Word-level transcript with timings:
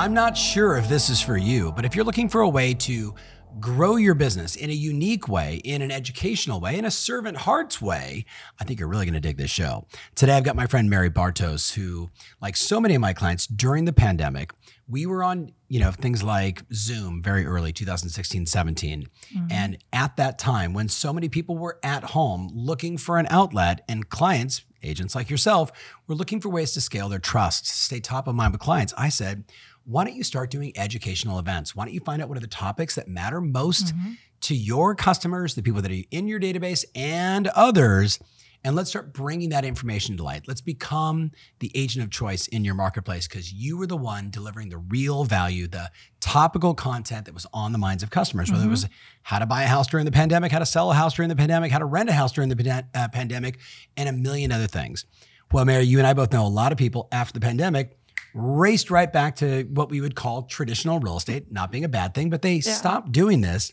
I'm 0.00 0.14
not 0.14 0.34
sure 0.34 0.78
if 0.78 0.88
this 0.88 1.10
is 1.10 1.20
for 1.20 1.36
you, 1.36 1.72
but 1.72 1.84
if 1.84 1.94
you're 1.94 2.06
looking 2.06 2.30
for 2.30 2.40
a 2.40 2.48
way 2.48 2.72
to 2.72 3.14
grow 3.58 3.96
your 3.96 4.14
business 4.14 4.56
in 4.56 4.70
a 4.70 4.72
unique 4.72 5.28
way, 5.28 5.60
in 5.62 5.82
an 5.82 5.90
educational 5.90 6.58
way, 6.58 6.78
in 6.78 6.86
a 6.86 6.90
servant 6.90 7.36
hearts 7.36 7.82
way, 7.82 8.24
I 8.58 8.64
think 8.64 8.80
you're 8.80 8.88
really 8.88 9.04
going 9.04 9.12
to 9.12 9.20
dig 9.20 9.36
this 9.36 9.50
show. 9.50 9.86
Today, 10.14 10.38
I've 10.38 10.44
got 10.44 10.56
my 10.56 10.66
friend 10.66 10.88
Mary 10.88 11.10
Bartos, 11.10 11.74
who, 11.74 12.08
like 12.40 12.56
so 12.56 12.80
many 12.80 12.94
of 12.94 13.02
my 13.02 13.12
clients 13.12 13.46
during 13.46 13.84
the 13.84 13.92
pandemic, 13.92 14.54
we 14.88 15.04
were 15.04 15.22
on, 15.22 15.52
you 15.68 15.80
know, 15.80 15.90
things 15.90 16.22
like 16.22 16.62
Zoom 16.72 17.22
very 17.22 17.44
early, 17.44 17.70
2016, 17.70 18.46
17. 18.46 19.02
Mm-hmm. 19.04 19.46
And 19.50 19.76
at 19.92 20.16
that 20.16 20.38
time, 20.38 20.72
when 20.72 20.88
so 20.88 21.12
many 21.12 21.28
people 21.28 21.58
were 21.58 21.78
at 21.82 22.04
home 22.04 22.50
looking 22.54 22.96
for 22.96 23.18
an 23.18 23.26
outlet 23.28 23.84
and 23.86 24.08
clients, 24.08 24.64
agents 24.82 25.14
like 25.14 25.28
yourself, 25.28 25.70
were 26.06 26.14
looking 26.14 26.40
for 26.40 26.48
ways 26.48 26.72
to 26.72 26.80
scale 26.80 27.10
their 27.10 27.18
trust, 27.18 27.66
stay 27.66 28.00
top 28.00 28.26
of 28.26 28.34
mind 28.34 28.52
with 28.52 28.62
clients, 28.62 28.94
I 28.96 29.10
said, 29.10 29.44
why 29.90 30.04
don't 30.04 30.14
you 30.14 30.22
start 30.22 30.50
doing 30.50 30.72
educational 30.76 31.38
events? 31.40 31.74
Why 31.74 31.84
don't 31.84 31.94
you 31.94 32.00
find 32.00 32.22
out 32.22 32.28
what 32.28 32.38
are 32.38 32.40
the 32.40 32.46
topics 32.46 32.94
that 32.94 33.08
matter 33.08 33.40
most 33.40 33.86
mm-hmm. 33.86 34.12
to 34.42 34.54
your 34.54 34.94
customers, 34.94 35.54
the 35.54 35.62
people 35.62 35.82
that 35.82 35.90
are 35.90 36.04
in 36.12 36.28
your 36.28 36.38
database, 36.38 36.84
and 36.94 37.48
others? 37.48 38.20
And 38.62 38.76
let's 38.76 38.90
start 38.90 39.12
bringing 39.12 39.48
that 39.48 39.64
information 39.64 40.16
to 40.18 40.22
light. 40.22 40.46
Let's 40.46 40.60
become 40.60 41.32
the 41.60 41.72
agent 41.74 42.04
of 42.04 42.10
choice 42.10 42.46
in 42.46 42.62
your 42.62 42.74
marketplace 42.74 43.26
because 43.26 43.52
you 43.52 43.78
were 43.78 43.86
the 43.86 43.96
one 43.96 44.30
delivering 44.30 44.68
the 44.68 44.78
real 44.78 45.24
value, 45.24 45.66
the 45.66 45.90
topical 46.20 46.74
content 46.74 47.24
that 47.24 47.34
was 47.34 47.46
on 47.52 47.72
the 47.72 47.78
minds 47.78 48.02
of 48.02 48.10
customers, 48.10 48.50
whether 48.50 48.62
mm-hmm. 48.62 48.68
it 48.68 48.72
was 48.72 48.88
how 49.22 49.38
to 49.38 49.46
buy 49.46 49.64
a 49.64 49.66
house 49.66 49.88
during 49.88 50.04
the 50.04 50.12
pandemic, 50.12 50.52
how 50.52 50.58
to 50.58 50.66
sell 50.66 50.90
a 50.92 50.94
house 50.94 51.14
during 51.14 51.30
the 51.30 51.36
pandemic, 51.36 51.72
how 51.72 51.78
to 51.78 51.84
rent 51.86 52.10
a 52.10 52.12
house 52.12 52.32
during 52.32 52.50
the 52.50 52.84
uh, 52.94 53.08
pandemic, 53.08 53.58
and 53.96 54.08
a 54.08 54.12
million 54.12 54.52
other 54.52 54.68
things. 54.68 55.04
Well, 55.52 55.64
Mary, 55.64 55.82
you 55.82 55.98
and 55.98 56.06
I 56.06 56.12
both 56.12 56.32
know 56.32 56.46
a 56.46 56.48
lot 56.48 56.70
of 56.70 56.78
people 56.78 57.08
after 57.10 57.32
the 57.32 57.40
pandemic 57.40 57.98
raced 58.34 58.90
right 58.90 59.12
back 59.12 59.36
to 59.36 59.64
what 59.64 59.90
we 59.90 60.00
would 60.00 60.14
call 60.14 60.42
traditional 60.42 61.00
real 61.00 61.16
estate, 61.16 61.50
not 61.50 61.70
being 61.72 61.84
a 61.84 61.88
bad 61.88 62.14
thing, 62.14 62.30
but 62.30 62.42
they 62.42 62.54
yeah. 62.56 62.72
stopped 62.72 63.12
doing 63.12 63.40
this. 63.40 63.72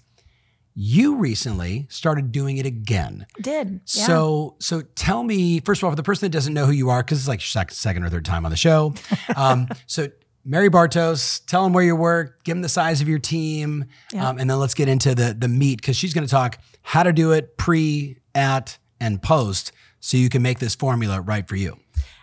You 0.73 1.15
recently 1.15 1.87
started 1.89 2.31
doing 2.31 2.57
it 2.57 2.65
again. 2.65 3.25
Did. 3.41 3.81
Yeah. 3.87 4.05
So 4.05 4.55
so 4.59 4.81
tell 4.95 5.23
me, 5.23 5.59
first 5.59 5.81
of 5.81 5.85
all, 5.85 5.91
for 5.91 5.95
the 5.95 6.03
person 6.03 6.27
that 6.27 6.31
doesn't 6.31 6.53
know 6.53 6.65
who 6.65 6.71
you 6.71 6.89
are, 6.89 7.01
because 7.01 7.19
it's 7.19 7.27
like 7.27 7.41
second, 7.41 7.75
second 7.75 8.03
or 8.03 8.09
third 8.09 8.25
time 8.25 8.45
on 8.45 8.51
the 8.51 8.57
show. 8.57 8.93
Um, 9.35 9.67
so 9.85 10.07
Mary 10.47 10.69
Bartos, 10.69 11.45
tell 11.45 11.63
them 11.63 11.73
where 11.73 11.83
you 11.83 11.95
work, 11.95 12.43
give 12.45 12.55
them 12.55 12.61
the 12.61 12.69
size 12.69 13.01
of 13.01 13.09
your 13.09 13.19
team, 13.19 13.85
yeah. 14.13 14.29
um, 14.29 14.39
and 14.39 14.49
then 14.49 14.57
let's 14.57 14.73
get 14.73 14.87
into 14.87 15.13
the 15.13 15.35
the 15.37 15.49
meat 15.49 15.81
because 15.81 15.97
she's 15.97 16.13
going 16.13 16.25
to 16.25 16.31
talk 16.31 16.57
how 16.81 17.03
to 17.03 17.11
do 17.11 17.33
it 17.33 17.57
pre, 17.57 18.17
at, 18.33 18.77
and 19.01 19.21
post, 19.21 19.73
so 19.99 20.15
you 20.15 20.29
can 20.29 20.41
make 20.41 20.59
this 20.59 20.73
formula 20.73 21.19
right 21.19 21.47
for 21.49 21.57
you. 21.57 21.77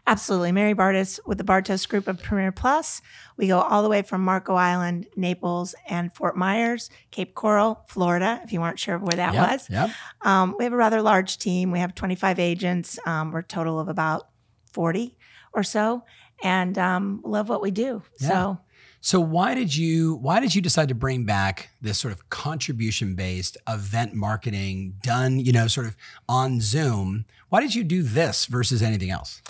Absolutely. 0.06 0.52
Mary 0.52 0.74
Bartos 0.74 1.18
with 1.24 1.38
the 1.38 1.44
Bartos 1.44 1.88
Group 1.88 2.08
of 2.08 2.22
Premier 2.22 2.52
Plus. 2.52 3.00
We 3.38 3.48
go 3.48 3.60
all 3.60 3.82
the 3.82 3.88
way 3.88 4.02
from 4.02 4.22
Marco 4.22 4.54
Island, 4.54 5.06
Naples, 5.16 5.74
and 5.88 6.14
Fort 6.14 6.36
Myers, 6.36 6.90
Cape 7.10 7.34
Coral, 7.34 7.80
Florida, 7.88 8.40
if 8.44 8.52
you 8.52 8.60
weren't 8.60 8.78
sure 8.78 8.98
where 8.98 9.16
that 9.16 9.32
yep, 9.32 9.50
was. 9.50 9.70
Yep. 9.70 9.90
Um, 10.22 10.56
we 10.58 10.64
have 10.64 10.74
a 10.74 10.76
rather 10.76 11.00
large 11.00 11.38
team. 11.38 11.70
We 11.70 11.78
have 11.78 11.94
25 11.94 12.38
agents. 12.38 12.98
Um, 13.06 13.32
we're 13.32 13.38
a 13.40 13.44
total 13.44 13.80
of 13.80 13.88
about 13.88 14.28
40 14.72 15.16
or 15.54 15.62
so, 15.62 16.04
and 16.42 16.76
um, 16.76 17.22
love 17.24 17.48
what 17.48 17.62
we 17.62 17.70
do. 17.70 18.02
Yeah. 18.20 18.28
So. 18.28 18.58
So 19.00 19.20
why 19.20 19.54
did 19.54 19.76
you 19.76 20.14
why 20.14 20.40
did 20.40 20.54
you 20.54 20.62
decide 20.62 20.88
to 20.88 20.94
bring 20.94 21.26
back 21.26 21.68
this 21.78 21.98
sort 21.98 22.14
of 22.14 22.30
contribution 22.30 23.14
based 23.14 23.58
event 23.68 24.14
marketing 24.14 24.94
done, 25.02 25.38
you 25.38 25.52
know, 25.52 25.66
sort 25.66 25.86
of 25.86 25.94
on 26.26 26.62
Zoom? 26.62 27.26
Why 27.50 27.60
did 27.60 27.74
you 27.74 27.84
do 27.84 28.02
this 28.02 28.46
versus 28.46 28.82
anything 28.82 29.10
else? 29.10 29.42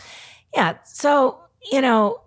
Yeah. 0.55 0.79
So, 0.85 1.41
you 1.73 1.81
know, 1.81 2.21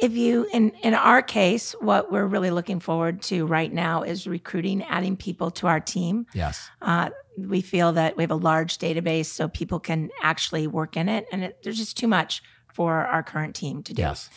if 0.00 0.12
you 0.12 0.46
in 0.52 0.70
in 0.82 0.94
our 0.94 1.22
case 1.22 1.72
what 1.80 2.12
we're 2.12 2.26
really 2.26 2.50
looking 2.50 2.80
forward 2.80 3.22
to 3.22 3.46
right 3.46 3.72
now 3.72 4.02
is 4.02 4.26
recruiting 4.26 4.82
adding 4.84 5.16
people 5.16 5.50
to 5.50 5.66
our 5.66 5.80
team 5.80 6.26
yes 6.34 6.68
uh, 6.82 7.10
we 7.38 7.60
feel 7.60 7.92
that 7.92 8.16
we 8.16 8.22
have 8.22 8.30
a 8.30 8.34
large 8.34 8.78
database 8.78 9.26
so 9.26 9.48
people 9.48 9.80
can 9.80 10.10
actually 10.22 10.66
work 10.66 10.96
in 10.96 11.08
it 11.08 11.26
and 11.32 11.44
it, 11.44 11.62
there's 11.62 11.78
just 11.78 11.96
too 11.96 12.06
much 12.06 12.42
for 12.72 13.06
our 13.06 13.22
current 13.22 13.54
team 13.54 13.82
to 13.82 13.94
do 13.94 14.02
yes 14.02 14.28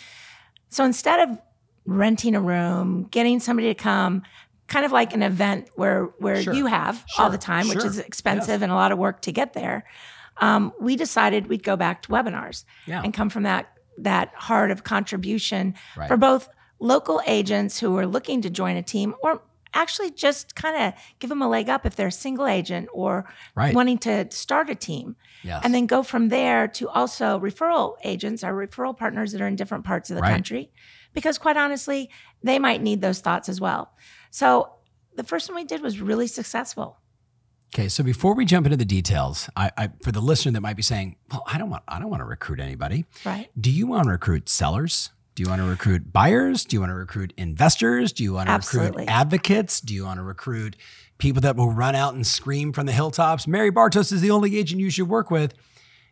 so 0.69 0.85
instead 0.85 1.29
of 1.29 1.37
renting 1.85 2.35
a 2.35 2.41
room 2.41 3.07
getting 3.11 3.39
somebody 3.39 3.67
to 3.67 3.75
come 3.75 4.21
kind 4.67 4.85
of 4.85 4.91
like 4.91 5.13
an 5.13 5.23
event 5.23 5.67
where 5.75 6.05
where 6.19 6.41
sure. 6.41 6.53
you 6.53 6.67
have 6.67 7.03
sure. 7.07 7.25
all 7.25 7.31
the 7.31 7.37
time 7.37 7.65
sure. 7.65 7.75
which 7.75 7.85
is 7.85 7.99
expensive 7.99 8.47
yes. 8.47 8.61
and 8.61 8.71
a 8.71 8.75
lot 8.75 8.91
of 8.91 8.97
work 8.97 9.21
to 9.21 9.31
get 9.31 9.53
there 9.53 9.83
um, 10.39 10.73
we 10.79 10.95
decided 10.95 11.47
we'd 11.47 11.63
go 11.63 11.75
back 11.75 12.01
to 12.03 12.09
webinars 12.09 12.65
yeah. 12.85 13.01
and 13.03 13.13
come 13.13 13.29
from 13.29 13.43
that 13.43 13.73
that 13.97 14.33
heart 14.33 14.71
of 14.71 14.83
contribution 14.83 15.75
right. 15.97 16.07
for 16.07 16.15
both 16.15 16.49
local 16.79 17.21
agents 17.27 17.79
who 17.79 17.97
are 17.97 18.07
looking 18.07 18.41
to 18.41 18.49
join 18.49 18.77
a 18.77 18.81
team 18.81 19.13
or 19.21 19.41
actually 19.73 20.09
just 20.11 20.55
kind 20.55 20.81
of 20.81 20.99
give 21.19 21.29
them 21.29 21.41
a 21.41 21.47
leg 21.47 21.69
up 21.69 21.85
if 21.85 21.95
they're 21.95 22.07
a 22.07 22.11
single 22.11 22.47
agent 22.47 22.87
or 22.93 23.29
right. 23.55 23.75
wanting 23.75 23.97
to 23.97 24.29
start 24.31 24.69
a 24.69 24.75
team. 24.75 25.15
Yes. 25.43 25.61
And 25.63 25.73
then 25.73 25.85
go 25.85 26.03
from 26.03 26.29
there 26.29 26.67
to 26.69 26.89
also 26.89 27.39
referral 27.39 27.95
agents, 28.03 28.43
our 28.43 28.53
referral 28.53 28.97
partners 28.97 29.31
that 29.31 29.41
are 29.41 29.47
in 29.47 29.55
different 29.55 29.85
parts 29.85 30.09
of 30.09 30.15
the 30.15 30.21
right. 30.21 30.31
country, 30.31 30.71
because 31.13 31.37
quite 31.37 31.57
honestly, 31.57 32.09
they 32.43 32.59
might 32.59 32.81
need 32.81 33.01
those 33.01 33.19
thoughts 33.19 33.49
as 33.49 33.61
well. 33.61 33.91
So 34.31 34.71
the 35.15 35.23
first 35.23 35.49
one 35.49 35.55
we 35.55 35.65
did 35.65 35.81
was 35.81 35.99
really 36.01 36.27
successful. 36.27 36.98
Okay, 37.73 37.87
so 37.87 38.03
before 38.03 38.33
we 38.33 38.45
jump 38.45 38.65
into 38.65 38.77
the 38.77 38.85
details, 38.85 39.47
I, 39.55 39.71
I, 39.77 39.89
for 40.01 40.11
the 40.11 40.21
listener 40.21 40.51
that 40.53 40.61
might 40.61 40.75
be 40.75 40.81
saying, 40.81 41.17
"Well, 41.31 41.43
I 41.45 41.57
don't 41.57 41.69
want, 41.69 41.83
I 41.87 41.99
don't 41.99 42.09
want 42.09 42.21
to 42.21 42.25
recruit 42.25 42.59
anybody." 42.59 43.05
Right? 43.23 43.49
Do 43.59 43.69
you 43.71 43.85
want 43.87 44.05
to 44.05 44.09
recruit 44.09 44.49
sellers? 44.49 45.11
Do 45.35 45.43
you 45.43 45.49
want 45.49 45.61
to 45.61 45.67
recruit 45.67 46.11
buyers? 46.11 46.65
Do 46.65 46.75
you 46.75 46.81
want 46.81 46.89
to 46.89 46.95
recruit 46.95 47.31
investors? 47.37 48.11
Do 48.11 48.23
you 48.23 48.33
want 48.33 48.47
to 48.47 48.53
Absolutely. 48.53 49.03
recruit 49.03 49.09
advocates? 49.09 49.79
Do 49.79 49.93
you 49.93 50.03
want 50.03 50.17
to 50.17 50.23
recruit 50.23 50.75
people 51.17 51.41
that 51.43 51.55
will 51.55 51.71
run 51.71 51.95
out 51.95 52.13
and 52.13 52.27
scream 52.27 52.73
from 52.73 52.87
the 52.87 52.91
hilltops? 52.91 53.47
Mary 53.47 53.71
Bartos 53.71 54.11
is 54.11 54.19
the 54.19 54.31
only 54.31 54.57
agent 54.57 54.81
you 54.81 54.89
should 54.89 55.07
work 55.07 55.31
with. 55.31 55.53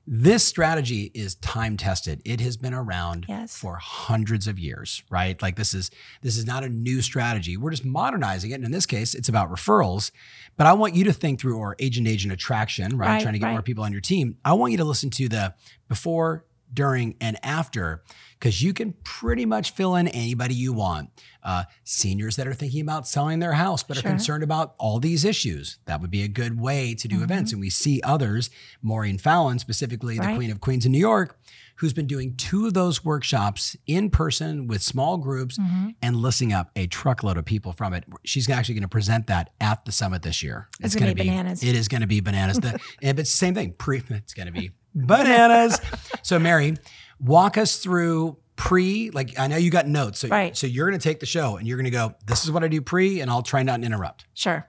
This 0.10 0.46
strategy 0.46 1.12
is 1.14 1.36
time 1.36 1.76
tested. 1.76 2.22
It 2.24 2.40
has 2.40 2.56
been 2.56 2.74
around 2.74 3.26
yes. 3.28 3.58
for 3.58 3.76
hundreds 3.76 4.48
of 4.48 4.58
years, 4.58 5.04
right? 5.10 5.40
Like 5.42 5.58
this 5.58 5.74
is 5.74 5.92
this 6.22 6.38
is 6.38 6.46
not 6.46 6.64
a 6.64 6.70
new 6.70 7.02
strategy. 7.02 7.58
We're 7.58 7.72
just 7.72 7.84
modernizing 7.84 8.52
it. 8.52 8.56
And 8.56 8.64
in 8.64 8.72
this 8.72 8.86
case, 8.86 9.14
it's 9.14 9.28
about 9.28 9.52
referrals. 9.52 10.12
But 10.56 10.66
I 10.66 10.72
want 10.72 10.96
you 10.96 11.04
to 11.04 11.14
think 11.14 11.42
through 11.42 11.60
our 11.60 11.76
agent 11.80 12.08
agent 12.08 12.32
attraction, 12.32 12.98
right? 12.98 13.08
right 13.08 13.22
Trying 13.22 13.34
to 13.34 13.40
get 13.40 13.48
right. 13.48 13.52
more 13.52 13.62
people 13.62 13.84
on 13.84 13.92
your 13.92 14.00
team. 14.00 14.38
I 14.46 14.54
want 14.54 14.72
you 14.72 14.78
to 14.78 14.86
listen 14.86 15.10
to 15.10 15.28
the 15.28 15.54
before, 15.90 16.46
during, 16.74 17.16
and 17.22 17.38
after 17.44 18.04
because 18.40 18.62
you 18.62 18.74
can 18.74 18.94
pretty 19.04 19.46
much 19.46 19.72
fill 19.72 19.96
in 19.96 20.08
anybody 20.10 20.54
you 20.54 20.74
want. 20.74 21.10
Uh, 21.44 21.64
seniors 21.84 22.36
that 22.36 22.48
are 22.48 22.54
thinking 22.54 22.82
about 22.82 23.08
selling 23.08 23.40
their 23.40 23.54
house 23.54 23.82
but 23.82 23.98
sure. 23.98 24.06
are 24.06 24.12
concerned 24.12 24.44
about 24.44 24.76
all 24.78 25.00
these 25.00 25.24
issues. 25.24 25.80
That 25.86 26.02
would 26.02 26.12
be 26.12 26.24
a 26.24 26.28
good 26.28 26.60
way 26.60 26.94
to 26.96 27.08
do 27.08 27.16
mm-hmm. 27.16 27.24
events. 27.24 27.52
And 27.52 27.62
we 27.62 27.70
see 27.70 28.02
others, 28.04 28.50
Maureen 28.82 29.18
Fallon, 29.18 29.58
specifically 29.60 30.20
right. 30.20 30.32
the 30.32 30.36
Queen 30.36 30.52
of 30.52 30.60
Queens 30.60 30.86
in 30.86 30.92
New 30.92 31.00
York, 31.00 31.40
who's 31.78 31.94
been 31.94 32.08
doing 32.08 32.36
two 32.36 32.68
of 32.68 32.74
those 32.74 33.06
workshops 33.06 33.78
in 33.86 34.10
person 34.10 34.68
with 34.68 34.82
small 34.82 35.18
groups 35.18 35.58
mm-hmm. 35.58 35.90
and 36.02 36.18
listing 36.18 36.52
up 36.52 36.70
a 36.76 36.86
truckload 36.88 37.38
of 37.38 37.46
people 37.46 37.72
from 37.72 37.94
it. 37.94 38.04
She's 38.24 38.50
actually 38.50 38.76
going 38.76 38.82
to 38.82 38.90
present 38.90 39.28
that 39.28 39.52
at 39.62 39.86
the 39.86 39.92
summit 39.92 40.24
this 40.24 40.44
year. 40.44 40.68
It's, 40.80 40.94
it's 40.94 40.96
going 40.96 41.16
to 41.16 41.16
be 41.16 41.30
bananas. 41.30 41.64
It 41.64 41.76
is 41.76 41.88
going 41.88 42.02
to 42.02 42.08
be 42.08 42.20
bananas. 42.20 42.58
the, 42.62 42.80
and 43.02 43.18
it's 43.18 43.32
the 43.32 43.38
same 43.38 43.56
thing. 43.56 43.74
Pre, 43.74 44.04
it's 44.10 44.34
going 44.34 44.48
to 44.48 44.52
be 44.52 44.72
bananas. 45.06 45.80
so, 46.24 46.40
Mary, 46.40 46.76
walk 47.20 47.58
us 47.58 47.78
through 47.78 48.38
pre 48.58 49.12
like 49.12 49.40
i 49.40 49.48
know 49.48 49.56
you 49.56 49.70
got 49.70 49.88
notes 49.88 50.20
so, 50.20 50.28
right. 50.28 50.58
so 50.58 50.66
you're 50.68 50.90
going 50.90 51.00
to 51.00 51.04
take 51.04 51.20
the 51.20 51.28
show 51.28 51.58
and 51.58 51.68
you're 51.68 51.78
going 51.78 51.86
to 51.86 51.92
go 51.92 52.14
this 52.26 52.44
is 52.44 52.52
what 52.52 52.64
i 52.64 52.68
do 52.68 52.82
pre 52.82 53.22
and 53.22 53.30
i'll 53.30 53.44
try 53.44 53.64
not 53.64 53.80
to 53.80 53.86
interrupt. 53.86 54.26
Sure. 54.34 54.68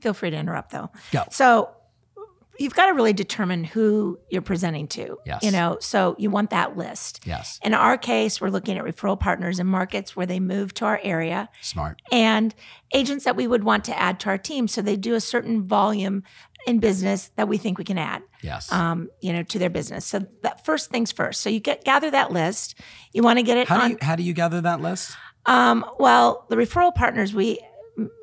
Feel 0.00 0.14
free 0.14 0.30
to 0.30 0.36
interrupt 0.36 0.70
though. 0.70 0.90
Go. 1.10 1.24
So 1.30 1.70
you've 2.58 2.74
got 2.74 2.86
to 2.86 2.92
really 2.92 3.14
determine 3.14 3.64
who 3.64 4.18
you're 4.30 4.42
presenting 4.42 4.86
to 4.88 5.18
yes. 5.24 5.42
you 5.42 5.50
know? 5.50 5.78
So 5.80 6.14
you 6.18 6.30
want 6.30 6.50
that 6.50 6.76
list. 6.76 7.20
Yes. 7.26 7.58
In 7.62 7.72
our 7.72 7.96
case 7.96 8.40
we're 8.40 8.50
looking 8.50 8.76
at 8.76 8.84
referral 8.84 9.18
partners 9.18 9.58
in 9.58 9.66
markets 9.66 10.14
where 10.14 10.26
they 10.26 10.40
move 10.40 10.74
to 10.74 10.84
our 10.84 11.00
area. 11.02 11.48
Smart. 11.62 12.00
And 12.12 12.54
agents 12.92 13.24
that 13.24 13.36
we 13.36 13.46
would 13.46 13.64
want 13.64 13.84
to 13.86 13.98
add 13.98 14.20
to 14.20 14.28
our 14.28 14.38
team 14.38 14.68
so 14.68 14.82
they 14.82 14.96
do 14.96 15.14
a 15.14 15.20
certain 15.20 15.62
volume 15.62 16.22
in 16.66 16.78
business 16.78 17.30
that 17.36 17.48
we 17.48 17.56
think 17.56 17.78
we 17.78 17.84
can 17.84 17.98
add 17.98 18.22
Yes. 18.42 18.72
Um, 18.72 19.10
you 19.20 19.32
know, 19.32 19.42
to 19.42 19.58
their 19.58 19.70
business. 19.70 20.06
So 20.06 20.26
that 20.42 20.64
first 20.64 20.90
things 20.90 21.12
first. 21.12 21.40
So 21.40 21.50
you 21.50 21.60
get 21.60 21.84
gather 21.84 22.10
that 22.10 22.32
list. 22.32 22.74
You 23.12 23.22
want 23.22 23.38
to 23.38 23.42
get 23.42 23.58
it 23.58 23.68
how 23.68 23.80
on. 23.80 23.88
Do 23.88 23.92
you, 23.92 23.98
how 24.00 24.16
do 24.16 24.22
you 24.22 24.32
gather 24.32 24.60
that 24.60 24.80
list? 24.80 25.16
Um, 25.46 25.84
well, 25.98 26.46
the 26.48 26.56
referral 26.56 26.94
partners 26.94 27.34
we 27.34 27.60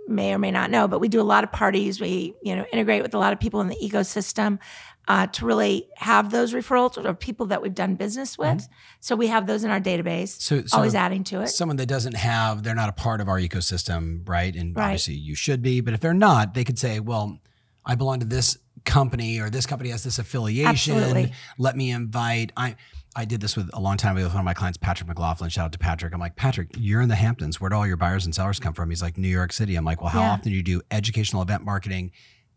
may 0.07 0.33
or 0.33 0.39
may 0.39 0.51
not 0.51 0.71
know, 0.71 0.87
but 0.87 0.99
we 0.99 1.09
do 1.09 1.21
a 1.21 1.23
lot 1.23 1.43
of 1.43 1.51
parties. 1.51 1.99
We 1.99 2.35
you 2.41 2.55
know 2.55 2.65
integrate 2.71 3.03
with 3.03 3.13
a 3.13 3.19
lot 3.19 3.33
of 3.33 3.39
people 3.39 3.61
in 3.61 3.67
the 3.67 3.77
ecosystem 3.81 4.59
uh, 5.07 5.27
to 5.27 5.45
really 5.45 5.87
have 5.95 6.31
those 6.31 6.53
referrals 6.53 7.03
or 7.03 7.13
people 7.13 7.45
that 7.47 7.61
we've 7.61 7.73
done 7.73 7.95
business 7.95 8.37
with. 8.37 8.57
Mm-hmm. 8.57 8.73
So 8.99 9.15
we 9.15 9.27
have 9.27 9.47
those 9.47 9.63
in 9.63 9.71
our 9.71 9.79
database. 9.79 10.41
So, 10.41 10.63
so, 10.65 10.77
always 10.77 10.95
adding 10.95 11.23
to 11.25 11.41
it. 11.41 11.47
Someone 11.47 11.77
that 11.77 11.85
doesn't 11.85 12.15
have, 12.15 12.63
they're 12.63 12.75
not 12.75 12.89
a 12.89 12.93
part 12.93 13.21
of 13.21 13.29
our 13.29 13.39
ecosystem, 13.39 14.27
right? 14.27 14.53
And 14.53 14.75
right. 14.75 14.85
obviously 14.85 15.13
you 15.13 15.33
should 15.33 15.61
be, 15.61 15.79
but 15.79 15.93
if 15.93 16.01
they're 16.01 16.13
not, 16.13 16.53
they 16.53 16.65
could 16.65 16.77
say, 16.77 16.99
well, 16.99 17.39
I 17.85 17.95
belong 17.95 18.19
to 18.19 18.25
this 18.25 18.57
company 18.85 19.39
or 19.39 19.49
this 19.49 19.65
company 19.65 19.89
has 19.89 20.03
this 20.03 20.19
affiliation. 20.19 20.67
Absolutely. 20.67 21.33
Let 21.57 21.75
me 21.75 21.91
invite. 21.91 22.51
I 22.55 22.75
I 23.15 23.25
did 23.25 23.41
this 23.41 23.57
with 23.57 23.69
a 23.73 23.79
long 23.79 23.97
time 23.97 24.15
ago 24.15 24.25
with 24.25 24.33
one 24.33 24.41
of 24.41 24.45
my 24.45 24.53
clients, 24.53 24.77
Patrick 24.77 25.07
McLaughlin. 25.07 25.49
Shout 25.49 25.65
out 25.65 25.71
to 25.71 25.79
Patrick. 25.79 26.13
I'm 26.13 26.19
like, 26.19 26.35
Patrick, 26.35 26.69
you're 26.77 27.01
in 27.01 27.09
the 27.09 27.15
Hamptons. 27.15 27.59
Where 27.59 27.69
do 27.71 27.75
all 27.75 27.87
your 27.87 27.97
buyers 27.97 28.25
and 28.25 28.35
sellers 28.35 28.59
come 28.59 28.75
from? 28.75 28.91
He's 28.91 29.01
like, 29.01 29.17
New 29.17 29.27
York 29.27 29.51
City. 29.51 29.75
I'm 29.75 29.85
like, 29.85 30.01
well, 30.01 30.11
how 30.11 30.21
yeah. 30.21 30.31
often 30.33 30.51
do 30.51 30.55
you 30.55 30.61
do 30.61 30.81
educational 30.91 31.41
event 31.41 31.65
marketing 31.65 32.11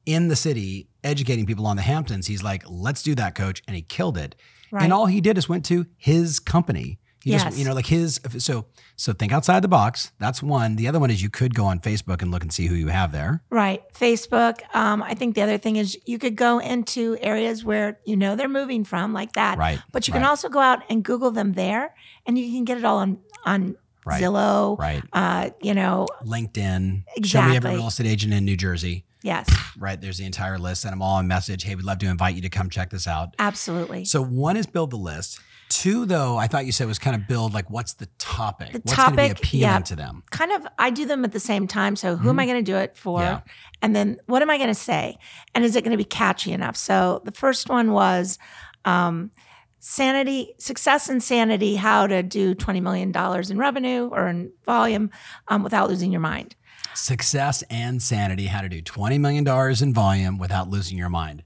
in 0.04 0.28
the 0.28 0.36
city, 0.36 0.88
educating 1.02 1.46
people 1.46 1.66
on 1.66 1.76
the 1.76 1.82
Hamptons? 1.82 2.26
He's 2.26 2.42
like, 2.42 2.62
let's 2.68 3.02
do 3.02 3.14
that, 3.14 3.34
coach. 3.34 3.62
And 3.66 3.74
he 3.74 3.80
killed 3.80 4.18
it. 4.18 4.36
Right. 4.70 4.84
And 4.84 4.92
all 4.92 5.06
he 5.06 5.22
did 5.22 5.38
is 5.38 5.48
went 5.48 5.64
to 5.66 5.86
his 5.96 6.38
company 6.38 6.99
he 7.22 7.32
yes. 7.32 7.44
just, 7.44 7.58
you 7.58 7.64
know, 7.64 7.74
like 7.74 7.86
his, 7.86 8.20
so, 8.38 8.64
so 8.96 9.12
think 9.12 9.32
outside 9.32 9.62
the 9.62 9.68
box. 9.68 10.12
That's 10.18 10.42
one. 10.42 10.76
The 10.76 10.88
other 10.88 10.98
one 10.98 11.10
is 11.10 11.22
you 11.22 11.30
could 11.30 11.54
go 11.54 11.64
on 11.66 11.78
Facebook 11.80 12.22
and 12.22 12.30
look 12.30 12.42
and 12.42 12.52
see 12.52 12.66
who 12.66 12.74
you 12.74 12.88
have 12.88 13.12
there. 13.12 13.42
Right. 13.50 13.82
Facebook. 13.92 14.60
Um, 14.74 15.02
I 15.02 15.14
think 15.14 15.34
the 15.34 15.42
other 15.42 15.58
thing 15.58 15.76
is 15.76 15.98
you 16.06 16.18
could 16.18 16.36
go 16.36 16.58
into 16.58 17.18
areas 17.20 17.64
where 17.64 17.98
you 18.04 18.16
know 18.16 18.36
they're 18.36 18.48
moving 18.48 18.84
from, 18.84 19.12
like 19.12 19.32
that. 19.34 19.58
Right. 19.58 19.78
But 19.92 20.08
you 20.08 20.14
right. 20.14 20.20
can 20.20 20.28
also 20.28 20.48
go 20.48 20.60
out 20.60 20.82
and 20.88 21.04
Google 21.04 21.30
them 21.30 21.52
there 21.52 21.94
and 22.26 22.38
you 22.38 22.50
can 22.52 22.64
get 22.64 22.78
it 22.78 22.84
all 22.84 22.98
on, 22.98 23.18
on 23.44 23.76
right. 24.06 24.22
Zillow. 24.22 24.78
Right. 24.78 25.02
Uh, 25.12 25.50
you 25.60 25.74
know, 25.74 26.06
LinkedIn. 26.24 27.04
Exactly. 27.16 27.28
Show 27.28 27.42
me 27.42 27.56
every 27.56 27.70
real 27.72 27.88
estate 27.88 28.06
agent 28.06 28.32
in 28.32 28.44
New 28.44 28.56
Jersey. 28.56 29.04
Yes. 29.22 29.48
Right. 29.78 30.00
There's 30.00 30.18
the 30.18 30.24
entire 30.24 30.58
list. 30.58 30.82
Send 30.82 30.92
them 30.92 31.02
all 31.02 31.18
a 31.18 31.22
message. 31.22 31.64
Hey, 31.64 31.74
we'd 31.74 31.84
love 31.84 31.98
to 31.98 32.06
invite 32.06 32.34
you 32.34 32.42
to 32.42 32.48
come 32.48 32.70
check 32.70 32.90
this 32.90 33.06
out. 33.06 33.34
Absolutely. 33.38 34.04
So 34.04 34.22
one 34.22 34.56
is 34.56 34.66
build 34.66 34.90
the 34.90 34.96
list. 34.96 35.40
Two, 35.68 36.04
though, 36.04 36.36
I 36.36 36.48
thought 36.48 36.66
you 36.66 36.72
said 36.72 36.88
was 36.88 36.98
kind 36.98 37.14
of 37.14 37.28
build 37.28 37.54
like 37.54 37.70
what's 37.70 37.92
the 37.92 38.06
topic? 38.18 38.72
The 38.72 38.80
what's 38.80 38.96
topic, 38.96 39.16
going 39.16 39.28
to 39.28 39.34
be 39.36 39.40
appealing 39.40 39.62
yeah, 39.62 39.78
to 39.78 39.96
them? 39.96 40.24
Kind 40.30 40.50
of, 40.50 40.66
I 40.78 40.90
do 40.90 41.06
them 41.06 41.24
at 41.24 41.30
the 41.30 41.38
same 41.38 41.68
time. 41.68 41.94
So 41.94 42.16
who 42.16 42.22
mm-hmm. 42.22 42.28
am 42.30 42.40
I 42.40 42.46
going 42.46 42.64
to 42.64 42.72
do 42.72 42.76
it 42.76 42.96
for? 42.96 43.20
Yeah. 43.20 43.40
And 43.80 43.94
then 43.94 44.18
what 44.26 44.42
am 44.42 44.50
I 44.50 44.56
going 44.56 44.68
to 44.68 44.74
say? 44.74 45.16
And 45.54 45.64
is 45.64 45.76
it 45.76 45.84
going 45.84 45.92
to 45.92 45.96
be 45.96 46.04
catchy 46.04 46.52
enough? 46.52 46.76
So 46.76 47.22
the 47.24 47.30
first 47.30 47.68
one 47.68 47.92
was 47.92 48.36
um, 48.84 49.30
sanity, 49.78 50.54
success 50.58 51.08
and 51.08 51.22
sanity, 51.22 51.76
how 51.76 52.06
to 52.06 52.22
do 52.22 52.54
$20 52.54 52.82
million 52.82 53.12
in 53.50 53.58
revenue 53.58 54.08
or 54.10 54.28
in 54.28 54.52
volume 54.64 55.10
um, 55.48 55.62
without 55.62 55.88
losing 55.88 56.10
your 56.10 56.20
mind. 56.20 56.56
Success 56.94 57.62
and 57.70 58.02
sanity, 58.02 58.46
how 58.46 58.60
to 58.60 58.68
do 58.68 58.82
$20 58.82 59.18
million 59.20 59.46
in 59.82 59.94
volume 59.94 60.38
without 60.38 60.68
losing 60.68 60.98
your 60.98 61.08
mind. 61.08 61.42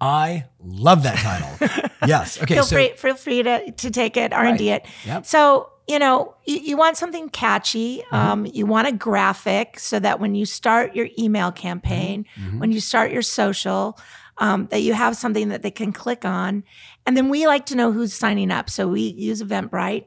I 0.00 0.44
love 0.58 1.02
that 1.04 1.16
title. 1.18 1.90
yes. 2.06 2.42
Okay. 2.42 2.54
Feel 2.54 2.64
so, 2.64 2.76
free, 2.76 2.92
feel 2.96 3.14
free 3.14 3.42
to, 3.42 3.70
to 3.70 3.90
take 3.90 4.16
it, 4.16 4.32
R 4.32 4.44
and 4.44 4.58
D 4.58 4.70
it. 4.70 4.86
Yep. 5.06 5.26
So 5.26 5.70
you 5.86 5.98
know, 5.98 6.34
you, 6.46 6.56
you 6.60 6.76
want 6.76 6.96
something 6.96 7.28
catchy. 7.28 7.98
Mm-hmm. 7.98 8.14
Um, 8.14 8.46
you 8.46 8.66
want 8.66 8.88
a 8.88 8.92
graphic 8.92 9.78
so 9.78 9.98
that 10.00 10.18
when 10.18 10.34
you 10.34 10.46
start 10.46 10.96
your 10.96 11.08
email 11.18 11.52
campaign, 11.52 12.24
mm-hmm. 12.24 12.48
mm-hmm. 12.48 12.58
when 12.58 12.72
you 12.72 12.80
start 12.80 13.12
your 13.12 13.22
social, 13.22 13.98
um, 14.38 14.66
that 14.70 14.80
you 14.80 14.94
have 14.94 15.16
something 15.16 15.50
that 15.50 15.62
they 15.62 15.70
can 15.70 15.92
click 15.92 16.24
on. 16.24 16.64
And 17.06 17.16
then 17.16 17.28
we 17.28 17.46
like 17.46 17.66
to 17.66 17.76
know 17.76 17.92
who's 17.92 18.14
signing 18.14 18.50
up. 18.50 18.70
So 18.70 18.88
we 18.88 19.02
use 19.02 19.42
Eventbrite, 19.42 20.06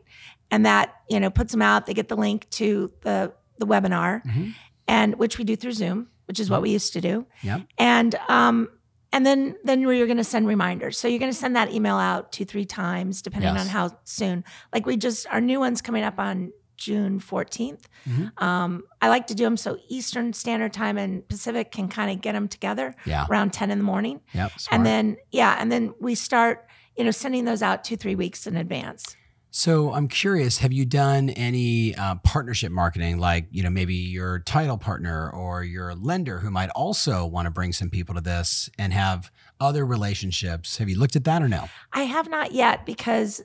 and 0.50 0.66
that 0.66 0.96
you 1.10 1.20
know 1.20 1.30
puts 1.30 1.52
them 1.52 1.62
out. 1.62 1.86
They 1.86 1.94
get 1.94 2.08
the 2.08 2.18
link 2.18 2.50
to 2.52 2.92
the 3.02 3.34
the 3.60 3.68
webinar, 3.68 4.24
mm-hmm. 4.24 4.50
And 4.88 5.16
which 5.16 5.38
we 5.38 5.44
do 5.44 5.56
through 5.56 5.74
Zoom, 5.74 6.08
which 6.26 6.40
is 6.40 6.50
what 6.50 6.62
we 6.62 6.72
used 6.72 6.94
to 6.94 7.02
do. 7.02 7.26
Yeah. 7.42 7.62
And 7.78 8.16
um, 8.30 8.70
and 9.14 9.26
then 9.26 9.56
then 9.64 9.82
you're 9.82 10.06
going 10.06 10.18
to 10.18 10.24
send 10.24 10.48
reminders 10.48 10.98
so 10.98 11.08
you're 11.08 11.20
going 11.20 11.32
to 11.32 11.38
send 11.38 11.56
that 11.56 11.72
email 11.72 11.96
out 11.96 12.32
two 12.32 12.46
three 12.46 12.66
times 12.66 13.22
depending 13.22 13.54
yes. 13.54 13.62
on 13.62 13.68
how 13.68 13.98
soon 14.04 14.44
like 14.74 14.86
we 14.86 14.98
just 14.98 15.28
our 15.28 15.42
new 15.42 15.60
one's 15.60 15.82
coming 15.82 16.04
up 16.04 16.20
on 16.20 16.52
june 16.76 17.20
14th 17.20 17.86
mm-hmm. 18.08 18.44
um, 18.44 18.84
i 19.02 19.08
like 19.08 19.28
to 19.28 19.34
do 19.34 19.44
them 19.44 19.58
so 19.58 19.78
eastern 19.88 20.34
standard 20.34 20.74
time 20.74 20.98
and 20.98 21.28
pacific 21.28 21.72
can 21.72 21.88
kind 21.88 22.12
of 22.12 22.22
get 22.22 22.34
them 22.34 22.48
together 22.48 22.96
yeah. 23.06 23.26
around 23.30 23.52
10 23.54 23.72
in 23.72 23.78
the 23.78 23.84
morning 23.84 24.22
yep, 24.34 24.52
and 24.72 24.86
then 24.86 25.18
yeah 25.32 25.56
and 25.60 25.72
then 25.72 25.94
we 26.00 26.14
start 26.14 26.68
you 26.96 27.04
know 27.04 27.12
sending 27.12 27.46
those 27.46 27.62
out 27.62 27.84
two 27.84 27.98
three 27.98 28.16
weeks 28.16 28.46
in 28.46 28.56
advance 28.56 29.16
so 29.58 29.92
I'm 29.92 30.08
curious, 30.08 30.60
have 30.60 30.72
you 30.72 30.86
done 30.86 31.32
any 31.32 31.96
uh, 31.96 32.14
partnership 32.24 32.72
marketing, 32.72 33.18
like 33.18 33.48
you 33.50 33.64
know 33.64 33.72
maybe 33.72 33.96
your 33.96 34.38
title 34.38 34.78
partner 34.78 35.32
or 35.32 35.64
your 35.64 35.96
lender 35.96 36.38
who 36.38 36.52
might 36.52 36.70
also 36.70 37.26
want 37.26 37.48
to 37.48 37.50
bring 37.50 37.74
some 37.74 37.90
people 37.90 38.14
to 38.14 38.22
this 38.22 38.70
and 38.78 38.94
have 38.94 39.32
other 39.60 39.84
relationships? 39.84 40.78
Have 40.78 40.90
you 40.90 41.00
looked 41.00 41.16
at 41.16 41.24
that 41.24 41.42
or 41.42 41.48
no? 41.48 41.70
I 41.92 42.04
have 42.04 42.30
not 42.30 42.52
yet 42.52 42.86
because 42.86 43.44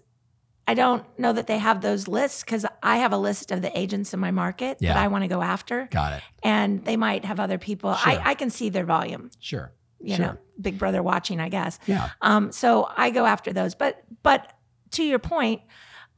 I 0.69 0.75
don't 0.75 1.03
know 1.19 1.33
that 1.33 1.47
they 1.47 1.57
have 1.57 1.81
those 1.81 2.07
lists 2.07 2.45
because 2.45 2.67
I 2.83 2.99
have 2.99 3.15
a 3.15 3.19
list 3.19 3.51
of 3.51 3.63
the 3.63 3.77
agents 3.77 4.13
in 4.13 4.21
my 4.21 4.33
market 4.33 4.77
yeah. 4.81 4.93
that 4.93 5.03
I 5.03 5.09
want 5.09 5.25
to 5.25 5.29
go 5.29 5.41
after. 5.41 5.89
Got 5.91 6.13
it. 6.13 6.23
And 6.43 6.85
they 6.85 6.99
might 6.99 7.25
have 7.25 7.41
other 7.41 7.57
people. 7.57 7.95
Sure. 7.95 8.13
I, 8.13 8.33
I 8.33 8.35
can 8.35 8.51
see 8.51 8.69
their 8.69 8.85
volume. 8.85 9.31
Sure. 9.41 9.73
You 9.99 10.17
sure. 10.17 10.27
know, 10.27 10.37
Big 10.61 10.79
Brother 10.79 11.03
watching, 11.03 11.41
I 11.41 11.49
guess. 11.49 11.79
Yeah. 11.87 12.11
Um. 12.21 12.53
So 12.53 12.87
I 12.95 13.09
go 13.09 13.25
after 13.25 13.55
those, 13.55 13.75
but 13.75 14.05
but 14.23 14.53
to 14.91 15.03
your 15.03 15.19
point 15.19 15.63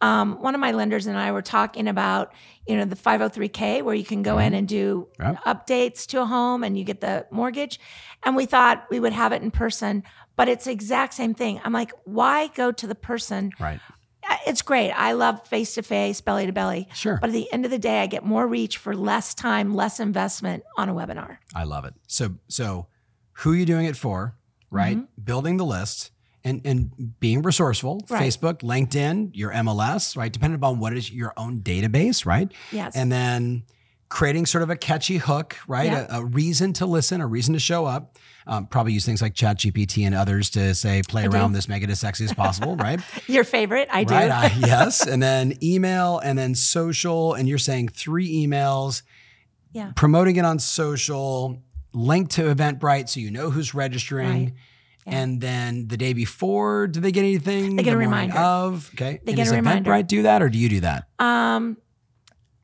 um, 0.00 0.41
one 0.41 0.55
of 0.55 0.61
my 0.61 0.73
lenders 0.73 1.06
and 1.06 1.17
I 1.17 1.32
were 1.32 1.43
talking 1.43 1.88
about, 1.88 2.32
you 2.67 2.76
know, 2.76 2.85
the 2.85 2.96
503k 2.96 3.82
where 3.82 3.94
you 3.94 4.05
can 4.05 4.23
go 4.23 4.37
mm-hmm. 4.37 4.46
in 4.46 4.55
and 4.55 4.69
do 4.69 5.08
yep. 5.19 5.43
updates 5.44 6.06
to 6.08 6.20
a 6.23 6.26
home 6.26 6.62
and 6.62 6.79
you 6.79 6.85
get 6.85 7.00
the 7.00 7.26
mortgage. 7.31 7.81
And 8.23 8.37
we 8.37 8.46
thought 8.46 8.87
we 8.91 9.00
would 9.00 9.12
have 9.12 9.32
it 9.32 9.43
in 9.43 9.50
person, 9.50 10.02
but 10.37 10.49
it's 10.49 10.64
the 10.64 10.73
exact 10.73 11.14
same 11.14 11.35
thing. 11.35 11.61
I'm 11.64 11.73
like, 11.73 11.93
why 12.05 12.49
go 12.49 12.73
to 12.73 12.87
the 12.87 12.94
person? 12.94 13.52
Right. 13.58 13.81
It's 14.46 14.62
great. 14.62 14.91
I 14.93 15.12
love 15.12 15.46
face 15.46 15.75
to 15.75 15.82
face, 15.82 16.20
belly 16.20 16.47
to 16.47 16.52
belly. 16.52 16.88
Sure. 16.94 17.19
But 17.20 17.29
at 17.31 17.35
the 17.35 17.52
end 17.52 17.67
of 17.67 17.70
the 17.70 17.79
day, 17.79 18.00
I 18.00 18.06
get 18.06 18.25
more 18.25 18.47
reach 18.47 18.79
for 18.79 18.97
less 18.97 19.35
time, 19.35 19.75
less 19.75 20.00
investment 20.00 20.64
on 20.79 20.88
a 20.88 20.94
webinar. 20.94 21.38
I 21.55 21.64
love 21.64 21.85
it. 21.85 21.94
So, 22.06 22.37
so 22.49 22.87
who 23.32 23.52
are 23.52 23.56
you 23.56 23.67
doing 23.67 23.85
it 23.85 23.97
for? 23.97 24.37
Right. 24.70 24.97
Mm-hmm. 24.97 25.23
Building 25.23 25.56
the 25.58 25.64
list 25.64 26.11
and 26.44 26.61
and 26.64 27.19
being 27.20 27.43
resourceful. 27.43 28.00
Right. 28.08 28.23
facebook 28.23 28.58
linkedin 28.61 29.31
your 29.32 29.50
mls 29.52 30.17
right? 30.17 30.32
Depending 30.32 30.56
upon 30.56 30.79
what 30.79 30.93
is 30.93 31.11
your 31.11 31.32
own 31.37 31.61
database 31.61 32.26
right? 32.26 32.52
Yes. 32.71 32.95
And 32.95 33.11
then 33.11 33.64
creating 34.11 34.47
sort 34.47 34.62
of 34.62 34.71
a 34.71 34.76
catchy 34.76 35.16
hook 35.16 35.57
right? 35.66 35.90
Yeah. 35.90 36.07
a, 36.11 36.21
a, 36.21 36.25
reason 36.25 36.73
to 36.75 36.87
listen 36.87 37.21
a 37.21 37.26
reason 37.26 37.54
to 37.54 37.61
show 37.61 37.87
up. 37.87 38.18
Um, 38.47 38.66
probably 38.66 38.92
use 38.92 39.07
things 39.07 39.23
like 39.23 39.35
chat 39.35 39.59
gpt 39.59 40.04
and 40.04 40.14
others 40.14 40.50
to 40.50 40.75
say 40.75 41.02
play 41.09 41.23
I 41.23 41.26
around 41.26 41.50
do. 41.50 41.54
this 41.57 41.68
make 41.68 41.83
it 41.83 41.88
as 41.88 42.00
sexy 42.00 42.25
as 42.25 42.35
possible 42.35 42.76
right? 42.76 43.00
Your 43.26 43.45
favorite 43.45 43.88
i 43.90 44.04
do. 44.04 44.14
Right 44.14 44.30
I, 44.30 44.52
yes. 44.61 45.07
And 45.07 45.23
then 45.23 45.57
email 45.62 46.18
and 46.18 46.38
then 46.38 46.54
social 46.54 47.35
and 47.35 47.49
you're 47.49 47.59
saying 47.59 47.88
three 47.88 48.47
emails. 48.47 49.02
Yeah. 49.73 49.92
Promoting 49.97 50.37
it 50.37 50.45
on 50.45 50.59
social 50.61 51.62
link 51.92 52.28
to 52.28 52.42
eventbrite 52.54 53.09
so 53.09 53.18
you 53.18 53.30
know 53.30 53.50
who's 53.50 53.75
registering. 53.75 54.45
Right 54.45 54.52
yeah. 55.06 55.20
And 55.20 55.40
then 55.40 55.88
the 55.88 55.96
day 55.96 56.12
before, 56.12 56.87
do 56.87 57.00
they 57.00 57.12
get 57.12 57.20
anything? 57.20 57.76
They 57.76 57.82
get 57.82 57.90
the 57.90 57.96
a 57.96 57.99
reminder. 57.99 58.37
Of 58.37 58.90
okay, 58.94 59.20
they 59.25 59.32
and 59.32 59.37
get 59.37 59.49
a 59.49 59.56
reminder. 59.56 59.90
Eventbrite 59.90 60.06
do 60.06 60.23
that, 60.23 60.42
or 60.42 60.49
do 60.49 60.58
you 60.58 60.68
do 60.68 60.80
that? 60.80 61.08
Um, 61.18 61.76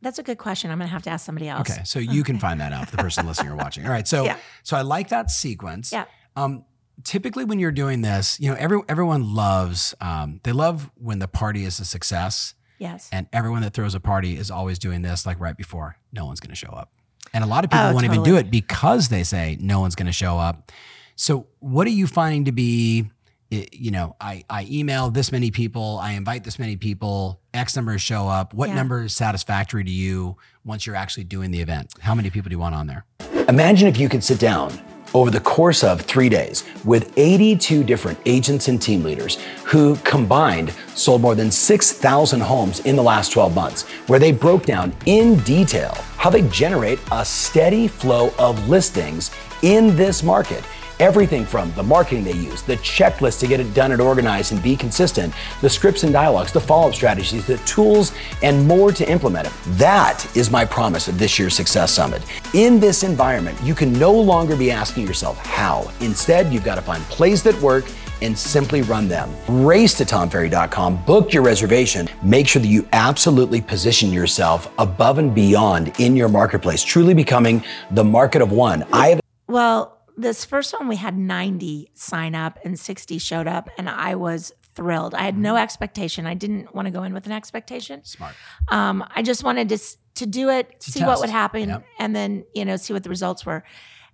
that's 0.00 0.18
a 0.18 0.22
good 0.22 0.38
question. 0.38 0.70
I'm 0.70 0.78
going 0.78 0.88
to 0.88 0.92
have 0.92 1.02
to 1.02 1.10
ask 1.10 1.26
somebody 1.26 1.48
else. 1.48 1.70
Okay, 1.70 1.82
so 1.84 1.98
you 1.98 2.24
can 2.24 2.38
find 2.38 2.60
that 2.60 2.72
out 2.72 2.88
for 2.88 2.96
the 2.96 3.02
person 3.02 3.26
listening 3.26 3.52
or 3.52 3.56
watching. 3.56 3.84
All 3.84 3.92
right, 3.92 4.08
so 4.08 4.24
yeah. 4.24 4.38
so 4.62 4.76
I 4.76 4.82
like 4.82 5.08
that 5.10 5.30
sequence. 5.30 5.92
Yeah. 5.92 6.06
Um, 6.36 6.64
typically 7.04 7.44
when 7.44 7.58
you're 7.58 7.72
doing 7.72 8.02
this, 8.02 8.38
you 8.40 8.50
know, 8.50 8.56
every 8.58 8.80
everyone 8.88 9.34
loves 9.34 9.94
um, 10.00 10.40
they 10.42 10.52
love 10.52 10.90
when 10.96 11.18
the 11.18 11.28
party 11.28 11.64
is 11.64 11.80
a 11.80 11.84
success. 11.84 12.54
Yes. 12.78 13.10
And 13.12 13.26
everyone 13.32 13.60
that 13.60 13.74
throws 13.74 13.94
a 13.94 14.00
party 14.00 14.38
is 14.38 14.50
always 14.50 14.78
doing 14.78 15.02
this 15.02 15.26
like 15.26 15.38
right 15.38 15.56
before. 15.56 15.96
No 16.12 16.24
one's 16.24 16.40
going 16.40 16.50
to 16.50 16.56
show 16.56 16.70
up. 16.70 16.90
And 17.34 17.44
a 17.44 17.46
lot 17.46 17.64
of 17.64 17.70
people 17.70 17.84
oh, 17.84 17.92
won't 17.92 18.06
totally. 18.06 18.20
even 18.20 18.24
do 18.24 18.38
it 18.38 18.50
because 18.50 19.10
they 19.10 19.22
say 19.22 19.58
no 19.60 19.80
one's 19.80 19.94
going 19.94 20.06
to 20.06 20.12
show 20.12 20.38
up. 20.38 20.72
So, 21.16 21.46
what 21.58 21.86
are 21.86 21.90
you 21.90 22.06
finding 22.06 22.44
to 22.46 22.52
be? 22.52 23.10
Eh, 23.52 23.66
you 23.72 23.90
know, 23.90 24.14
I, 24.20 24.44
I 24.48 24.66
email 24.70 25.10
this 25.10 25.32
many 25.32 25.50
people, 25.50 25.98
I 26.00 26.12
invite 26.12 26.44
this 26.44 26.58
many 26.58 26.76
people, 26.76 27.40
X 27.52 27.74
numbers 27.76 28.00
show 28.00 28.28
up. 28.28 28.54
What 28.54 28.68
Yeah. 28.68 28.76
number 28.76 29.02
is 29.02 29.14
satisfactory 29.14 29.82
to 29.84 29.90
you 29.90 30.36
once 30.64 30.86
you're 30.86 30.94
actually 30.96 31.24
doing 31.24 31.50
the 31.50 31.60
event? 31.60 31.92
How 32.00 32.14
many 32.14 32.30
people 32.30 32.48
do 32.48 32.54
you 32.54 32.60
want 32.60 32.74
on 32.76 32.86
there? 32.86 33.04
Imagine 33.48 33.88
if 33.88 33.98
you 33.98 34.08
could 34.08 34.22
sit 34.22 34.38
down 34.38 34.72
over 35.12 35.32
the 35.32 35.40
course 35.40 35.82
of 35.82 36.00
three 36.02 36.28
days 36.28 36.62
with 36.84 37.12
82 37.18 37.82
different 37.82 38.16
agents 38.24 38.68
and 38.68 38.80
team 38.80 39.02
leaders 39.02 39.38
who 39.64 39.96
combined 40.04 40.72
sold 40.94 41.20
more 41.20 41.34
than 41.34 41.50
6,000 41.50 42.40
homes 42.40 42.78
in 42.80 42.94
the 42.94 43.02
last 43.02 43.32
12 43.32 43.52
months, 43.52 43.82
where 44.06 44.20
they 44.20 44.30
broke 44.30 44.64
down 44.64 44.94
in 45.06 45.34
detail 45.40 45.92
how 46.16 46.30
they 46.30 46.42
generate 46.50 47.00
a 47.10 47.24
steady 47.24 47.88
flow 47.88 48.32
of 48.38 48.68
listings 48.68 49.32
in 49.62 49.96
this 49.96 50.22
market 50.22 50.62
Everything 51.00 51.46
from 51.46 51.72
the 51.72 51.82
marketing 51.82 52.24
they 52.24 52.34
use, 52.34 52.60
the 52.60 52.76
checklist 52.76 53.40
to 53.40 53.46
get 53.46 53.58
it 53.58 53.72
done 53.72 53.92
and 53.92 54.02
organized 54.02 54.52
and 54.52 54.62
be 54.62 54.76
consistent, 54.76 55.32
the 55.62 55.70
scripts 55.70 56.02
and 56.02 56.12
dialogues, 56.12 56.52
the 56.52 56.60
follow 56.60 56.88
up 56.88 56.94
strategies, 56.94 57.46
the 57.46 57.56
tools, 57.58 58.12
and 58.42 58.68
more 58.68 58.92
to 58.92 59.10
implement 59.10 59.46
it. 59.46 59.52
That 59.78 60.24
is 60.36 60.50
my 60.50 60.66
promise 60.66 61.08
of 61.08 61.18
this 61.18 61.38
year's 61.38 61.54
Success 61.54 61.90
Summit. 61.90 62.22
In 62.52 62.78
this 62.78 63.02
environment, 63.02 63.58
you 63.62 63.74
can 63.74 63.94
no 63.94 64.12
longer 64.12 64.54
be 64.54 64.70
asking 64.70 65.06
yourself 65.06 65.38
how. 65.38 65.90
Instead, 66.00 66.52
you've 66.52 66.64
got 66.64 66.74
to 66.74 66.82
find 66.82 67.02
plays 67.04 67.42
that 67.44 67.58
work 67.62 67.86
and 68.20 68.36
simply 68.36 68.82
run 68.82 69.08
them. 69.08 69.34
Race 69.48 69.94
to 69.94 70.04
tomferry.com, 70.04 71.02
book 71.06 71.32
your 71.32 71.42
reservation. 71.42 72.10
Make 72.22 72.46
sure 72.46 72.60
that 72.60 72.68
you 72.68 72.86
absolutely 72.92 73.62
position 73.62 74.12
yourself 74.12 74.70
above 74.78 75.16
and 75.16 75.34
beyond 75.34 75.98
in 75.98 76.14
your 76.14 76.28
marketplace, 76.28 76.82
truly 76.82 77.14
becoming 77.14 77.64
the 77.92 78.04
market 78.04 78.42
of 78.42 78.52
one. 78.52 78.84
I 78.92 79.08
have 79.08 79.20
Well, 79.48 79.96
this 80.20 80.44
first 80.44 80.72
one 80.78 80.88
we 80.88 80.96
had 80.96 81.16
90 81.16 81.90
sign 81.94 82.34
up 82.34 82.58
and 82.64 82.78
60 82.78 83.18
showed 83.18 83.46
up 83.48 83.68
and 83.78 83.88
I 83.88 84.14
was 84.14 84.52
thrilled. 84.74 85.14
I 85.14 85.22
had 85.22 85.36
no 85.36 85.54
Mm-hmm. 85.54 85.62
expectation. 85.62 86.26
I 86.26 86.34
didn't 86.34 86.74
want 86.74 86.86
to 86.86 86.92
go 86.92 87.02
in 87.02 87.12
with 87.12 87.26
an 87.26 87.32
expectation. 87.32 88.04
Smart. 88.04 88.34
Um, 88.68 89.04
I 89.14 89.22
just 89.22 89.42
wanted 89.44 89.68
to 89.70 89.78
to 90.16 90.26
do 90.26 90.50
it, 90.50 90.80
To 90.80 90.90
see 90.90 91.04
what 91.04 91.20
would 91.20 91.30
happen, 91.30 91.68
Yep. 91.68 91.84
and 91.98 92.14
then 92.14 92.44
you 92.54 92.64
know 92.64 92.76
see 92.76 92.92
what 92.92 93.02
the 93.02 93.08
results 93.10 93.44
were, 93.46 93.64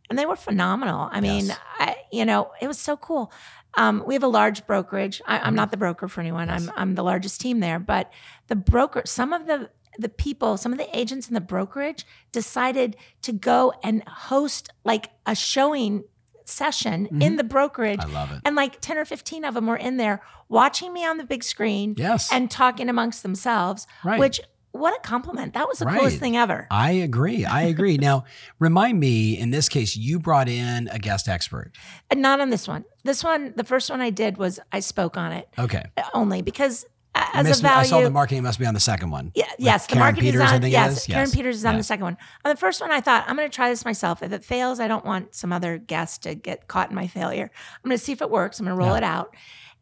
and 0.09 0.19
they 0.19 0.25
were 0.27 0.37
phenomenal. 0.37 1.09
I 1.11 1.21
mean, 1.21 1.47
Yes. 1.47 1.59
I, 1.79 1.97
you 2.13 2.25
know, 2.25 2.51
it 2.61 2.69
was 2.69 2.79
so 2.79 2.97
cool. 2.97 3.33
Um, 3.79 4.03
we 4.07 4.15
have 4.15 4.23
a 4.23 4.29
large 4.29 4.67
brokerage. 4.67 5.21
I, 5.27 5.37
Mm-hmm. 5.39 5.47
I'm 5.47 5.55
not 5.55 5.71
the 5.71 5.77
broker 5.77 6.07
for 6.09 6.21
anyone. 6.21 6.49
I'm 6.51 6.71
I'm 6.77 6.95
the 6.95 7.03
largest 7.05 7.41
team 7.41 7.61
there, 7.61 7.79
but 7.79 8.11
the 8.49 8.57
broker, 8.57 9.03
some 9.05 9.33
of 9.33 9.47
the 9.47 9.69
the 9.99 10.09
people, 10.09 10.57
some 10.57 10.73
of 10.73 10.79
the 10.79 10.97
agents 10.99 11.29
in 11.29 11.35
the 11.35 11.41
brokerage 11.41 12.05
decided 12.33 12.97
to 13.23 13.33
go 13.33 13.73
and 13.83 14.03
host 14.09 14.69
like 14.85 15.11
a 15.27 15.35
showing 15.35 16.05
session 16.45 17.09
in 17.21 17.37
the 17.37 17.45
brokerage. 17.45 17.99
Mm-hmm. 18.01 18.17
I 18.17 18.21
love 18.21 18.33
it. 18.33 18.41
And 18.45 18.55
like 18.55 18.81
10 18.81 18.99
or 18.99 19.05
15 19.05 19.45
of 19.45 19.55
them 19.55 19.67
were 19.67 19.77
in 19.77 19.97
there 19.97 20.23
watching 20.49 20.93
me 20.93 21.05
on 21.05 21.17
the 21.19 21.25
big 21.25 21.43
screen 21.43 21.95
Yes. 21.97 22.33
and 22.33 22.49
talking 22.51 22.89
amongst 22.89 23.23
themselves, 23.25 23.87
Right. 24.05 24.21
which 24.21 24.41
what 24.71 24.95
a 24.95 25.01
compliment. 25.01 25.55
That 25.55 25.67
was 25.69 25.79
the 25.79 25.87
Right. 25.87 25.99
coolest 25.99 26.19
thing 26.19 26.37
ever. 26.37 26.67
I 26.71 26.91
agree. 26.93 27.47
I 27.47 27.63
agree. 27.63 27.97
now, 28.01 28.25
remind 28.59 29.01
me, 29.01 29.37
in 29.37 29.51
this 29.51 29.69
case, 29.71 29.97
you 29.97 30.19
brought 30.21 30.49
in 30.51 30.89
a 30.93 30.99
guest 30.99 31.29
expert. 31.29 31.73
Not 32.15 32.41
on 32.41 32.51
this 32.51 32.69
one. 32.69 32.85
This 33.03 33.25
one, 33.25 33.55
the 33.57 33.65
first 33.65 33.89
one 33.91 34.01
I 34.03 34.11
did 34.11 34.37
was 34.37 34.61
I 34.71 34.81
spoke 34.81 35.17
on 35.17 35.33
it 35.33 35.49
Okay. 35.59 35.83
only 36.13 36.43
because 36.43 36.85
as 37.35 37.59
a 37.59 37.63
value. 37.63 37.79
I 37.81 37.83
saw 37.85 38.01
the 38.01 38.11
marketing 38.11 38.43
must 38.43 38.59
be 38.59 38.67
on 38.67 38.75
the 38.75 38.81
second 38.81 39.11
one. 39.11 39.33
Yeah, 39.35 39.47
yes, 39.59 39.87
the 39.87 39.95
Karen 39.95 40.01
marketing 40.07 40.33
Peters, 40.33 40.41
is 40.47 40.51
I 40.51 40.55
on. 40.55 40.61
think 40.61 40.71
it 40.71 40.73
yes, 40.73 40.97
is. 40.99 41.07
Karen 41.07 41.31
Peters 41.31 41.57
is 41.57 41.65
on 41.65 41.73
Yeah. 41.75 41.79
the 41.79 41.85
second 41.85 42.05
one. 42.05 42.17
On 42.45 42.51
the 42.51 42.57
first 42.57 42.81
one, 42.81 42.91
I 42.91 43.01
thought 43.01 43.25
I'm 43.29 43.37
going 43.37 43.49
to 43.51 43.55
try 43.55 43.69
this 43.69 43.85
myself. 43.85 44.23
If 44.23 44.33
it 44.33 44.45
fails, 44.45 44.81
I 44.81 44.89
don't 44.89 45.05
want 45.05 45.35
some 45.35 45.53
other 45.53 45.79
guest 45.79 46.23
to 46.25 46.35
get 46.35 46.69
caught 46.69 46.91
in 46.91 46.95
my 46.97 47.07
failure. 47.07 47.51
I'm 47.85 47.89
going 47.89 47.99
to 47.99 48.03
see 48.05 48.13
if 48.13 48.23
it 48.23 48.31
works. 48.31 48.59
I'm 48.61 48.67
going 48.67 48.77
to 48.77 48.83
roll 48.85 48.93
Yeah. 48.93 48.99
it 48.99 49.05
out. 49.05 49.35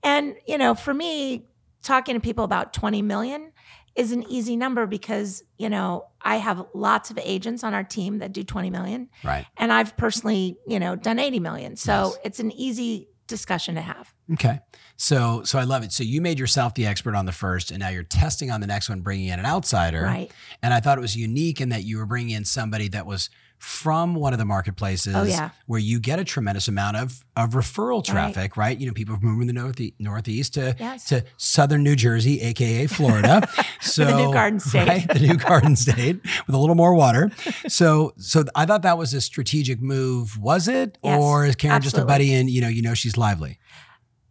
And 0.02 0.34
you 0.46 0.58
know, 0.58 0.74
for 0.74 0.92
me, 0.94 1.44
talking 1.82 2.14
to 2.14 2.20
people 2.20 2.44
about 2.44 2.72
20 2.72 3.02
million 3.02 3.52
is 3.94 4.10
an 4.10 4.24
easy 4.28 4.56
number 4.56 4.86
because 4.86 5.42
you 5.56 5.68
know 5.70 6.06
I 6.20 6.36
have 6.36 6.66
lots 6.74 7.10
of 7.12 7.18
agents 7.22 7.62
on 7.62 7.74
our 7.74 7.84
team 7.84 8.18
that 8.18 8.32
do 8.32 8.42
20 8.42 8.68
million, 8.70 9.08
Right. 9.22 9.46
and 9.56 9.72
I've 9.72 9.96
personally 9.96 10.56
you 10.66 10.80
know 10.80 10.96
done 10.96 11.18
80 11.18 11.38
million. 11.40 11.76
So 11.76 11.92
Yes. 11.92 12.18
it's 12.24 12.40
an 12.40 12.50
easy 12.52 13.08
discussion 13.26 13.74
to 13.74 13.80
have. 13.80 14.12
Okay. 14.32 14.60
So 14.96 15.42
so 15.44 15.58
I 15.58 15.64
love 15.64 15.82
it. 15.82 15.92
So 15.92 16.02
you 16.02 16.20
made 16.20 16.38
yourself 16.38 16.74
the 16.74 16.86
expert 16.86 17.14
on 17.14 17.26
the 17.26 17.32
first, 17.32 17.70
and 17.70 17.80
now 17.80 17.88
you're 17.88 18.02
testing 18.02 18.50
on 18.50 18.60
the 18.60 18.66
next 18.66 18.88
one, 18.88 19.00
bringing 19.00 19.28
in 19.28 19.38
an 19.38 19.46
outsider. 19.46 20.02
Right. 20.02 20.30
And 20.62 20.72
I 20.72 20.80
thought 20.80 20.98
it 20.98 21.02
was 21.02 21.16
unique 21.16 21.60
in 21.60 21.70
that 21.70 21.84
you 21.84 21.98
were 21.98 22.06
bringing 22.06 22.30
in 22.30 22.44
somebody 22.44 22.88
that 22.88 23.06
was 23.06 23.30
from 23.58 24.14
one 24.14 24.32
of 24.34 24.38
the 24.38 24.44
marketplaces 24.44 25.14
Oh, 25.16 25.22
yeah. 25.22 25.50
where 25.66 25.80
you 25.80 25.98
get 25.98 26.18
a 26.18 26.24
tremendous 26.24 26.68
amount 26.68 26.96
of, 26.98 27.24
of 27.34 27.50
referral 27.50 28.04
traffic, 28.04 28.56
right? 28.58 28.78
You 28.78 28.86
know, 28.86 28.92
people 28.92 29.16
from 29.16 29.26
moving 29.30 29.46
the 29.46 29.52
northeast, 29.54 29.94
northeast 29.98 30.54
to, 30.54 30.76
Yes. 30.78 31.04
to 31.06 31.24
southern 31.38 31.82
New 31.82 31.96
Jersey, 31.96 32.40
aka 32.42 32.86
Florida. 32.88 33.48
So 33.80 34.04
the 34.04 34.16
new 34.16 34.32
Garden 34.32 34.60
State. 34.60 34.88
right? 34.88 35.08
The 35.08 35.20
new 35.20 35.36
Garden 35.36 35.76
State 35.76 36.20
with 36.46 36.54
a 36.54 36.58
little 36.58 36.74
more 36.74 36.94
water. 36.94 37.30
So 37.68 38.12
so 38.18 38.44
I 38.54 38.66
thought 38.66 38.82
that 38.82 38.98
was 38.98 39.14
a 39.14 39.20
strategic 39.20 39.80
move. 39.80 40.38
Was 40.38 40.68
it? 40.68 40.98
Yes, 41.02 41.20
or 41.20 41.46
is 41.46 41.56
Karen 41.56 41.80
just 41.80 41.96
a 41.96 42.04
buddy 42.04 42.34
and 42.34 42.50
you 42.50 42.60
know, 42.60 42.68
you 42.68 42.82
know 42.82 42.94
she's 42.94 43.16
lively? 43.16 43.58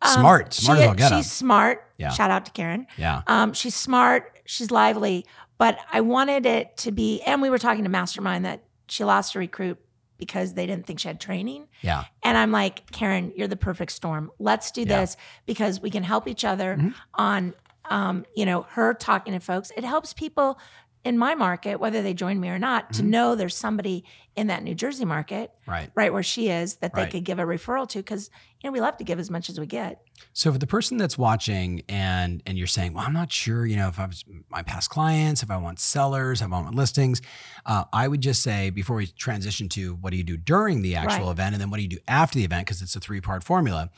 Um, 0.02 0.12
Smart. 0.14 0.54
Smart 0.54 0.78
she- 0.80 0.84
as 0.84 0.90
all 0.90 0.96
get 0.96 1.08
She's 1.10 1.26
up. 1.28 1.32
smart. 1.32 1.88
Yeah. 1.98 2.10
Shout 2.10 2.30
out 2.30 2.46
to 2.46 2.52
Karen. 2.52 2.86
Yeah. 2.98 3.22
Um, 3.28 3.54
she's 3.54 3.74
smart. 3.76 4.38
She's 4.46 4.70
lively. 4.70 5.26
But 5.58 5.80
I 5.92 6.02
wanted 6.02 6.46
it 6.46 6.76
to 6.78 6.92
be, 6.92 7.22
and 7.22 7.42
we 7.42 7.50
were 7.50 7.58
talking 7.60 7.84
to 7.86 7.90
Mastermind 7.90 8.44
that 8.44 8.64
she 8.88 9.04
lost 9.04 9.36
a 9.36 9.40
recruit 9.40 9.80
because 10.18 10.54
they 10.54 10.66
didn't 10.66 10.86
think 10.86 11.00
she 11.00 11.08
had 11.08 11.20
training. 11.20 11.68
Yeah. 11.82 12.06
And 12.24 12.38
I'm 12.38 12.52
like, 12.52 12.90
Karen, 12.92 13.34
you're 13.36 13.48
the 13.48 13.56
perfect 13.58 13.92
storm. 13.92 14.32
Let's 14.40 14.72
do 14.72 14.82
Yeah. 14.82 15.02
this 15.02 15.18
because 15.46 15.82
we 15.82 15.90
can 15.90 16.04
help 16.04 16.28
each 16.28 16.46
other 16.46 16.78
Mhm. 16.78 16.94
on, 17.16 17.54
um, 17.90 18.26
you 18.36 18.46
know, 18.46 18.62
her 18.72 18.94
talking 18.94 19.34
to 19.34 19.40
folks. 19.40 19.72
It 19.76 19.84
helps 19.84 20.14
people 20.14 20.58
in 21.04 21.18
my 21.18 21.36
market, 21.36 21.80
whether 21.80 22.02
they 22.02 22.14
join 22.14 22.40
me 22.40 22.50
or 22.50 22.60
not, 22.60 22.86
Mm-hmm. 22.92 23.04
to 23.04 23.10
know 23.10 23.36
there's 23.36 23.56
somebody 23.58 24.06
in 24.36 24.48
that 24.48 24.64
New 24.64 24.74
Jersey 24.74 25.06
market, 25.06 25.52
Right. 25.68 25.92
right 25.96 26.12
where 26.14 26.24
she 26.24 26.50
is, 26.50 26.78
that 26.78 26.94
they 26.96 27.04
Right. 27.04 27.12
could 27.12 27.24
give 27.26 27.40
a 27.40 27.44
referral 27.44 27.88
to. 27.90 28.00
Because 28.00 28.30
you 28.62 28.70
know 28.70 28.72
we 28.72 28.80
love 28.80 28.96
to 28.98 29.04
give 29.04 29.20
as 29.20 29.30
much 29.30 29.50
as 29.50 29.60
we 29.60 29.66
get. 29.66 30.00
So 30.32 30.52
for 30.54 30.58
the 30.58 30.66
person 30.68 30.98
that's 30.98 31.18
watching 31.18 31.84
and 31.90 32.42
and 32.46 32.58
you're 32.58 32.66
saying, 32.68 32.94
well, 32.94 33.04
I'm 33.06 33.12
not 33.14 33.32
sure, 33.32 33.66
you 33.66 33.76
know, 33.76 33.90
if 33.90 34.00
I 34.00 34.06
was 34.06 34.24
my 34.50 34.64
past 34.64 34.90
clients, 34.90 35.44
if 35.44 35.52
I 35.52 35.58
want 35.58 35.80
sellers, 35.80 36.42
if 36.42 36.48
I 36.48 36.50
want 36.62 36.74
listings, 36.74 37.22
uh, 37.66 37.84
I 37.92 38.08
would 38.08 38.22
just 38.22 38.42
say 38.42 38.70
before 38.70 38.96
we 38.96 39.08
transition 39.08 39.68
to 39.70 39.96
what 39.96 40.12
do 40.12 40.18
you 40.18 40.24
do 40.24 40.38
during 40.38 40.82
the 40.82 40.96
actual 40.96 41.26
Right. 41.26 41.32
event 41.34 41.56
and 41.56 41.62
then 41.62 41.70
what 41.70 41.78
do 41.78 41.84
you 41.84 41.90
do 41.90 42.00
after 42.08 42.40
the 42.40 42.46
event 42.46 42.66
because 42.66 42.82
it's 42.82 42.96
a 42.96 43.00
three 43.02 43.20
part 43.22 43.44
formula. 43.44 43.90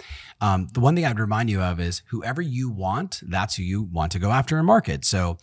Um, 0.41 0.67
the 0.74 0.79
one 0.79 0.95
thing 0.95 1.05
I'd 1.05 1.19
remind 1.19 1.50
you 1.51 1.62
of 1.62 1.79
is 1.79 2.01
whoever 2.07 2.41
you 2.41 2.69
want, 2.71 3.21
that's 3.27 3.55
who 3.55 3.63
you 3.63 3.83
want 3.83 4.12
to 4.13 4.19
go 4.19 4.31
after 4.31 4.57
and 4.57 4.65
market. 4.65 5.05
So 5.05 5.38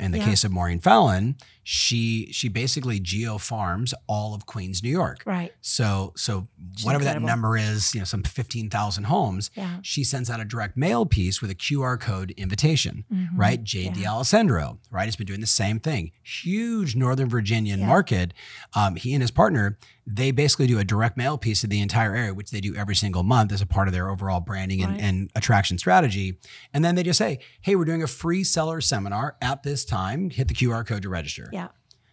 in 0.00 0.12
the 0.12 0.18
Yeah. 0.18 0.24
case 0.24 0.44
of 0.44 0.52
Maureen 0.52 0.80
Fallon, 0.80 1.36
she 1.68 2.28
she 2.30 2.48
basically 2.48 3.00
geo 3.00 3.38
farms 3.38 3.92
all 4.06 4.34
of 4.34 4.46
Queens, 4.46 4.84
New 4.84 4.88
York. 4.88 5.20
Right. 5.26 5.52
So 5.62 6.12
so 6.14 6.46
She's 6.76 6.84
whatever 6.86 7.02
incredible. 7.02 7.26
that 7.26 7.32
number 7.32 7.56
is, 7.56 7.92
you 7.92 8.00
know, 8.00 8.04
some 8.04 8.22
15,000 8.22 9.04
homes, 9.04 9.50
Yeah. 9.56 9.78
she 9.82 10.04
sends 10.04 10.30
out 10.30 10.38
a 10.38 10.44
direct 10.44 10.76
mail 10.76 11.06
piece 11.06 11.42
with 11.42 11.50
a 11.50 11.56
QR 11.56 11.98
code 11.98 12.30
invitation, 12.36 13.04
Mhm. 13.12 13.30
right? 13.34 13.64
JD 13.64 14.02
Yeah. 14.02 14.12
Alessandro, 14.12 14.78
right? 14.92 15.06
Has 15.06 15.16
been 15.16 15.26
doing 15.26 15.40
the 15.40 15.46
same 15.48 15.80
thing. 15.80 16.12
Huge 16.22 16.94
Northern 16.94 17.28
Virginian 17.28 17.80
Yeah. 17.80 17.86
market. 17.86 18.32
Um, 18.74 18.94
he 18.94 19.12
and 19.12 19.20
his 19.22 19.32
partner, 19.32 19.76
they 20.06 20.30
basically 20.30 20.68
do 20.68 20.78
a 20.78 20.84
direct 20.84 21.16
mail 21.16 21.36
piece 21.36 21.64
of 21.64 21.70
the 21.70 21.80
entire 21.80 22.14
area, 22.14 22.32
which 22.32 22.52
they 22.52 22.60
do 22.60 22.76
every 22.76 22.94
single 22.94 23.24
month 23.24 23.50
as 23.50 23.60
a 23.60 23.66
part 23.66 23.88
of 23.88 23.92
their 23.92 24.08
overall 24.08 24.38
branding 24.38 24.80
and, 24.84 24.92
Right. 24.92 25.00
and 25.02 25.30
attraction 25.34 25.78
strategy. 25.78 26.38
And 26.72 26.84
then 26.84 26.94
they 26.94 27.02
just 27.02 27.18
say, 27.18 27.40
hey, 27.62 27.74
we're 27.74 27.84
doing 27.86 28.04
a 28.04 28.06
free 28.06 28.44
seller 28.44 28.80
seminar 28.80 29.34
at 29.42 29.64
this 29.64 29.84
time. 29.84 30.30
Hit 30.30 30.46
the 30.46 30.54
QR 30.54 30.84
code 30.84 31.02
to 31.02 31.08
register. 31.08 31.50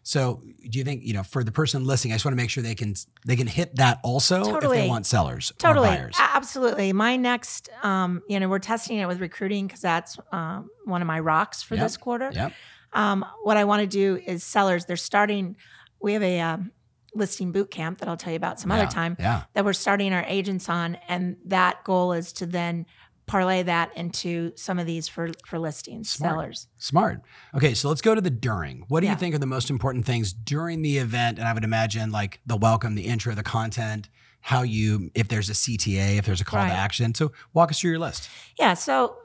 So 0.06 0.44
do 0.70 0.78
you 0.78 0.84
think, 0.84 1.04
you 1.04 1.14
know, 1.14 1.24
for 1.24 1.44
the 1.44 1.52
person 1.52 1.86
listening, 1.86 2.12
I 2.12 2.16
just 2.16 2.26
want 2.26 2.34
to 2.34 2.42
make 2.44 2.50
sure 2.50 2.62
they 2.62 2.76
can 2.76 2.94
they 3.26 3.36
can 3.38 3.48
hit 3.48 3.78
that 3.78 4.00
also 4.04 4.58
if 4.58 4.70
they 4.70 4.88
want 4.88 5.06
sellers 5.06 5.54
Totally. 5.58 5.88
or 5.88 5.92
buyers. 5.92 6.16
Absolutely. 6.20 6.92
My 6.92 7.16
next, 7.16 7.70
um, 7.84 8.22
you 8.28 8.40
know, 8.40 8.50
we're 8.50 8.60
testing 8.60 8.98
it 8.98 9.08
with 9.08 9.22
recruiting 9.22 9.66
because 9.68 9.82
that's 9.82 10.18
um, 10.34 10.70
one 10.86 11.02
of 11.02 11.08
my 11.08 11.20
rocks 11.20 11.64
for 11.64 11.76
Yep. 11.76 11.86
this 11.86 11.98
quarter. 11.98 12.32
Yep. 12.34 12.52
Um, 12.92 13.26
what 13.44 13.56
I 13.58 13.64
want 13.64 13.80
to 13.82 13.88
do 13.88 14.22
is 14.26 14.44
sellers, 14.44 14.86
they're 14.86 14.98
starting, 14.98 15.56
we 16.02 16.14
have 16.14 16.22
a 16.22 16.40
um, 16.42 16.72
listing 17.16 17.52
boot 17.52 17.72
camp 17.72 18.00
that 18.00 18.10
I'll 18.10 18.18
tell 18.18 18.32
you 18.34 18.38
about 18.38 18.60
some 18.60 18.72
Yeah, 18.72 18.78
other 18.82 18.92
time 18.92 19.16
Yeah. 19.20 19.44
that 19.54 19.64
we're 19.64 19.74
starting 19.74 20.14
our 20.14 20.26
agents 20.28 20.68
on. 20.68 20.96
And 21.08 21.38
that 21.46 21.84
goal 21.86 22.12
is 22.12 22.34
to 22.34 22.46
then 22.46 22.86
parlay 23.26 23.64
that 23.64 23.96
into 23.96 24.52
some 24.56 24.80
of 24.80 24.86
these 24.86 25.08
for, 25.08 25.30
for 25.46 25.58
listings, 25.60 26.10
Smart. 26.10 26.32
sellers. 26.34 26.68
Smart. 26.78 27.22
Okay, 27.56 27.74
so 27.74 27.90
let's 27.90 28.02
go 28.02 28.14
to 28.16 28.22
the 28.22 28.30
during. 28.30 28.86
What 28.90 29.00
do 29.00 29.06
Yeah. 29.08 29.14
you 29.14 29.18
think 29.20 29.34
are 29.36 29.40
the 29.40 29.46
most 29.46 29.70
important 29.70 30.06
things 30.06 30.34
during 30.34 30.82
the 30.82 30.98
event? 30.98 31.40
And 31.40 31.48
I 31.48 31.54
would 31.54 31.64
imagine 31.64 32.12
like 32.12 32.40
the 32.46 32.58
welcome, 32.58 32.96
the 32.96 33.04
intro, 33.06 33.34
the 33.36 33.44
content, 33.44 34.10
how 34.42 34.62
you, 34.62 35.10
if 35.16 35.28
there's 35.30 35.50
a 35.50 35.54
CTA, 35.54 36.18
if 36.18 36.26
there's 36.26 36.42
a 36.42 36.46
call 36.46 36.60
Right. 36.60 36.70
to 36.70 36.74
action. 36.76 37.14
So 37.16 37.32
walk 37.54 37.72
us 37.72 37.80
through 37.80 37.92
your 37.92 38.00
list. 38.00 38.30
Yeah. 38.60 38.74
So 38.74 39.16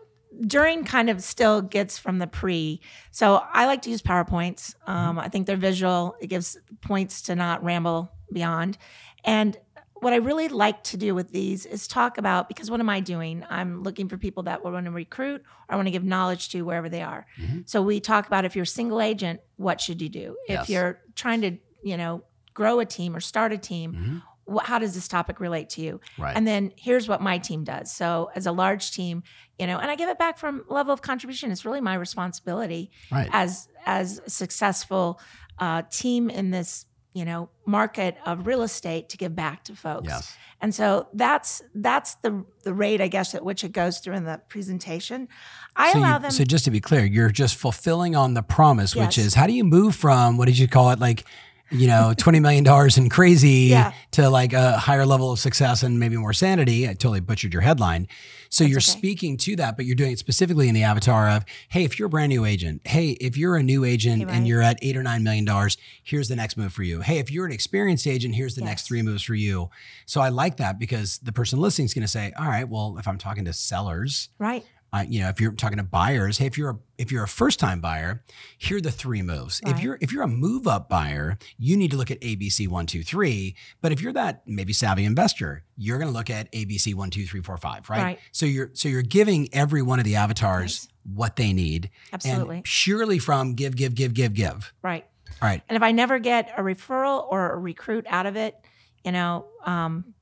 during 0.47 0.85
kind 0.85 1.11
of 1.11 1.23
still 1.23 1.62
gets 1.62 1.99
from 1.99 2.19
the 2.19 2.26
pre. 2.26 2.81
So 3.11 3.43
I 3.52 3.67
like 3.67 3.83
to 3.83 3.90
use 3.90 4.02
PowerPoints. 4.02 4.75
Um, 4.87 5.19
I 5.19 5.28
think 5.28 5.47
they're 5.47 5.57
visual. 5.57 6.14
It 6.21 6.26
gives 6.28 6.57
points 6.83 7.23
to 7.23 7.35
not 7.35 7.64
ramble 7.64 8.12
beyond. 8.33 8.78
And 9.25 9.57
what 10.00 10.12
I 10.12 10.17
really 10.17 10.49
like 10.49 10.83
to 10.85 10.97
do 10.97 11.14
with 11.14 11.31
these 11.33 11.67
is 11.67 11.87
talk 11.88 12.19
about 12.19 12.49
because 12.49 12.71
what 12.71 12.81
am 12.81 12.88
I 12.88 13.00
doing? 13.00 13.45
I'm 13.50 13.83
looking 13.83 14.09
for 14.09 14.17
people 14.19 14.45
that 14.45 14.64
will 14.64 14.73
want 14.73 14.87
to 14.87 14.93
recruit 14.93 15.40
or 15.69 15.75
I 15.75 15.76
want 15.76 15.87
to 15.87 15.90
give 15.93 16.05
knowledge 16.05 16.49
to 16.50 16.62
wherever 16.62 16.88
they 16.88 17.02
are. 17.02 17.26
Mhm. 17.40 17.69
So 17.69 17.83
we 17.83 18.00
talk 18.00 18.26
about 18.26 18.45
if 18.45 18.55
you're 18.57 18.62
a 18.64 18.67
single 18.67 19.00
agent, 19.00 19.40
what 19.57 19.81
should 19.81 20.00
you 20.02 20.09
do? 20.09 20.37
Yes. 20.49 20.64
If 20.64 20.71
you're 20.71 21.00
trying 21.14 21.40
to, 21.43 21.59
you 21.83 21.97
know, 21.97 22.25
grow 22.55 22.81
a 22.81 22.85
team 22.87 23.14
or 23.17 23.21
start 23.21 23.52
a 23.52 23.59
team, 23.59 23.93
Mhm. 23.93 24.23
wh- 24.57 24.64
how 24.64 24.78
does 24.78 24.95
this 24.95 25.09
topic 25.09 25.40
relate 25.40 25.69
to 25.71 25.81
you? 25.81 26.00
Right. 26.19 26.37
And 26.37 26.47
then 26.47 26.73
here's 26.76 27.09
what 27.09 27.21
my 27.21 27.38
team 27.38 27.64
does. 27.64 27.90
So 27.93 28.31
as 28.35 28.47
a 28.47 28.52
large 28.52 28.90
team, 28.93 29.23
you 29.59 29.67
know, 29.67 29.78
and 29.78 29.90
I 29.90 29.95
give 29.97 30.09
it 30.09 30.19
back 30.19 30.38
from 30.38 30.64
level 30.69 30.93
of 30.93 31.02
contribution. 31.02 31.50
It's 31.50 31.64
really 31.64 31.81
my 31.81 31.95
responsibility 31.95 32.90
right. 33.11 33.28
as 33.33 33.69
as 33.87 34.21
a 34.26 34.31
successful 34.31 35.21
uh, 35.61 35.83
team 35.90 36.31
in 36.31 36.50
this 36.50 36.87
you 37.14 37.24
know 37.24 37.48
market 37.66 38.16
of 38.26 38.46
real 38.46 38.62
estate 38.62 39.08
to 39.10 39.16
give 39.16 39.34
back 39.34 39.64
to 39.64 39.74
folks. 39.74 40.08
Yes. 40.08 40.36
And 40.60 40.74
so 40.74 41.08
that's 41.14 41.62
that's 41.74 42.14
the 42.16 42.44
the 42.64 42.74
rate, 42.74 43.00
I 43.00 43.08
guess, 43.08 43.34
at 43.34 43.44
which 43.44 43.62
it 43.64 43.72
goes 43.72 44.00
through 44.00 44.14
in 44.14 44.24
the 44.24 44.40
presentation. 44.48 45.28
I 45.76 45.92
so 45.92 46.00
allow 46.00 46.14
you, 46.14 46.22
them. 46.22 46.30
So 46.32 46.44
just 46.44 46.64
to 46.64 46.70
be 46.70 46.80
clear, 46.80 47.04
you're 47.04 47.30
just 47.30 47.56
fulfilling 47.56 48.16
on 48.16 48.34
the 48.34 48.42
promise, 48.42 48.96
which 48.96 49.18
is 49.18 49.34
how 49.34 49.46
do 49.46 49.52
you 49.52 49.64
move 49.64 49.94
from 49.94 50.36
what 50.36 50.46
did 50.46 50.58
you 50.58 50.66
call 50.66 50.90
it, 50.90 50.98
like, 50.98 51.24
you 51.70 51.87
know, 51.87 52.14
twenty 52.16 52.40
million 52.40 52.64
dollars 52.64 52.98
in 52.98 53.08
crazy 53.08 53.48
Yeah. 53.70 53.92
to 54.12 54.30
like 54.30 54.52
a 54.52 54.78
higher 54.78 55.04
level 55.06 55.32
of 55.32 55.38
success 55.38 55.82
and 55.82 55.98
maybe 56.00 56.16
more 56.16 56.32
sanity. 56.32 56.88
I 56.88 56.92
totally 56.94 57.20
butchered 57.20 57.52
your 57.52 57.62
headline. 57.62 58.08
So 58.50 58.64
you're 58.64 58.78
okay. 58.78 58.92
speaking 58.98 59.37
to 59.38 59.56
that, 59.56 59.76
but 59.76 59.84
you're 59.84 59.94
doing 59.94 60.12
it 60.12 60.18
specifically 60.18 60.68
in 60.68 60.75
the 60.75 60.82
avatar 60.82 61.28
of, 61.28 61.44
hey, 61.68 61.84
if 61.84 61.98
you're 61.98 62.06
a 62.06 62.10
brand 62.10 62.30
new 62.30 62.46
agent, 62.46 62.80
hey, 62.87 63.10
if 63.20 63.37
you're 63.37 63.56
a 63.56 63.62
new 63.62 63.84
agent 63.84 64.28
Hey, 64.30 64.34
and 64.37 64.48
you're 64.48 64.62
at 64.62 64.78
eight 64.80 64.96
or 64.96 65.02
nine 65.02 65.22
million 65.22 65.44
dollars, 65.44 65.76
here's 66.02 66.28
the 66.28 66.37
next 66.37 66.56
move 66.56 66.72
for 66.72 66.82
you. 66.82 67.02
Hey, 67.02 67.18
if 67.18 67.30
you're 67.30 67.44
an 67.44 67.52
experienced 67.52 68.06
agent, 68.06 68.34
here's 68.37 68.54
the 68.54 68.62
next 68.64 68.87
three 68.88 69.02
moves 69.02 69.22
for 69.22 69.34
you. 69.34 69.68
So 70.06 70.22
I 70.22 70.30
like 70.30 70.56
that 70.56 70.78
because 70.78 71.18
the 71.18 71.32
person 71.32 71.58
listening 71.60 71.87
is 71.87 71.94
going 71.94 72.02
to 72.02 72.08
say, 72.08 72.32
all 72.38 72.46
right, 72.46 72.66
well, 72.66 72.96
if 72.98 73.06
I'm 73.06 73.18
talking 73.18 73.44
to 73.44 73.52
sellers, 73.52 74.30
right. 74.38 74.64
Uh, 74.92 75.04
you 75.07 75.21
know, 75.21 75.28
if 75.28 75.40
you're 75.40 75.52
talking 75.52 75.76
to 75.78 75.85
buyers, 75.85 76.38
hey, 76.38 76.47
if 76.47 76.57
you're 76.57 76.71
a, 76.71 76.78
if 76.97 77.12
you're 77.12 77.25
a 77.25 77.28
first 77.28 77.61
time 77.61 77.80
buyer, 77.80 78.23
here 78.57 78.78
are 78.78 78.80
the 78.80 78.90
three 78.90 79.23
moves. 79.23 79.61
If 79.66 79.83
you're 79.83 79.99
if 80.00 80.12
you're 80.12 80.23
a 80.23 80.28
move 80.28 80.66
up 80.66 80.88
buyer, 80.88 81.38
you 81.59 81.76
need 81.76 81.90
to 81.90 81.97
look 81.97 82.11
at 82.11 82.21
ABC 82.21 82.68
one 82.68 82.87
two 82.87 83.02
three. 83.02 83.54
But 83.80 83.92
if 83.92 84.00
you're 84.00 84.14
that 84.14 84.42
maybe 84.47 84.73
savvy 84.73 85.04
investor, 85.04 85.64
you're 85.76 85.99
going 85.99 86.11
to 86.11 86.16
look 86.16 86.30
at 86.30 86.50
ABC 86.52 86.95
one 86.95 87.11
two 87.11 87.26
three 87.26 87.42
four 87.42 87.57
five, 87.59 87.88
right? 87.90 88.02
Right. 88.02 88.18
So 88.33 88.47
you're 88.47 88.71
so 88.73 88.88
you're 88.88 89.02
giving 89.02 89.49
every 89.52 89.83
one 89.83 89.99
of 89.99 90.04
the 90.04 90.16
avatars 90.16 90.88
what 91.14 91.37
they 91.37 91.52
need, 91.52 91.90
Absolutely. 92.12 92.57
and 92.57 92.64
purely 92.64 93.18
from 93.18 93.54
give, 93.54 93.76
give, 93.76 93.95
give, 93.95 94.14
give, 94.14 94.35
give. 94.35 94.73
Right. 94.83 95.07
All 95.40 95.49
right, 95.49 95.62
And 95.68 95.76
if 95.76 95.83
I 95.83 95.92
never 95.92 96.18
get 96.18 96.50
a 96.57 96.62
referral 96.62 97.25
or 97.30 97.52
a 97.52 97.59
recruit 97.59 98.07
out 98.09 98.26
of 98.26 98.35
it, 98.35 98.57
you 99.04 99.12
know, 99.12 99.47
um, 99.64 100.14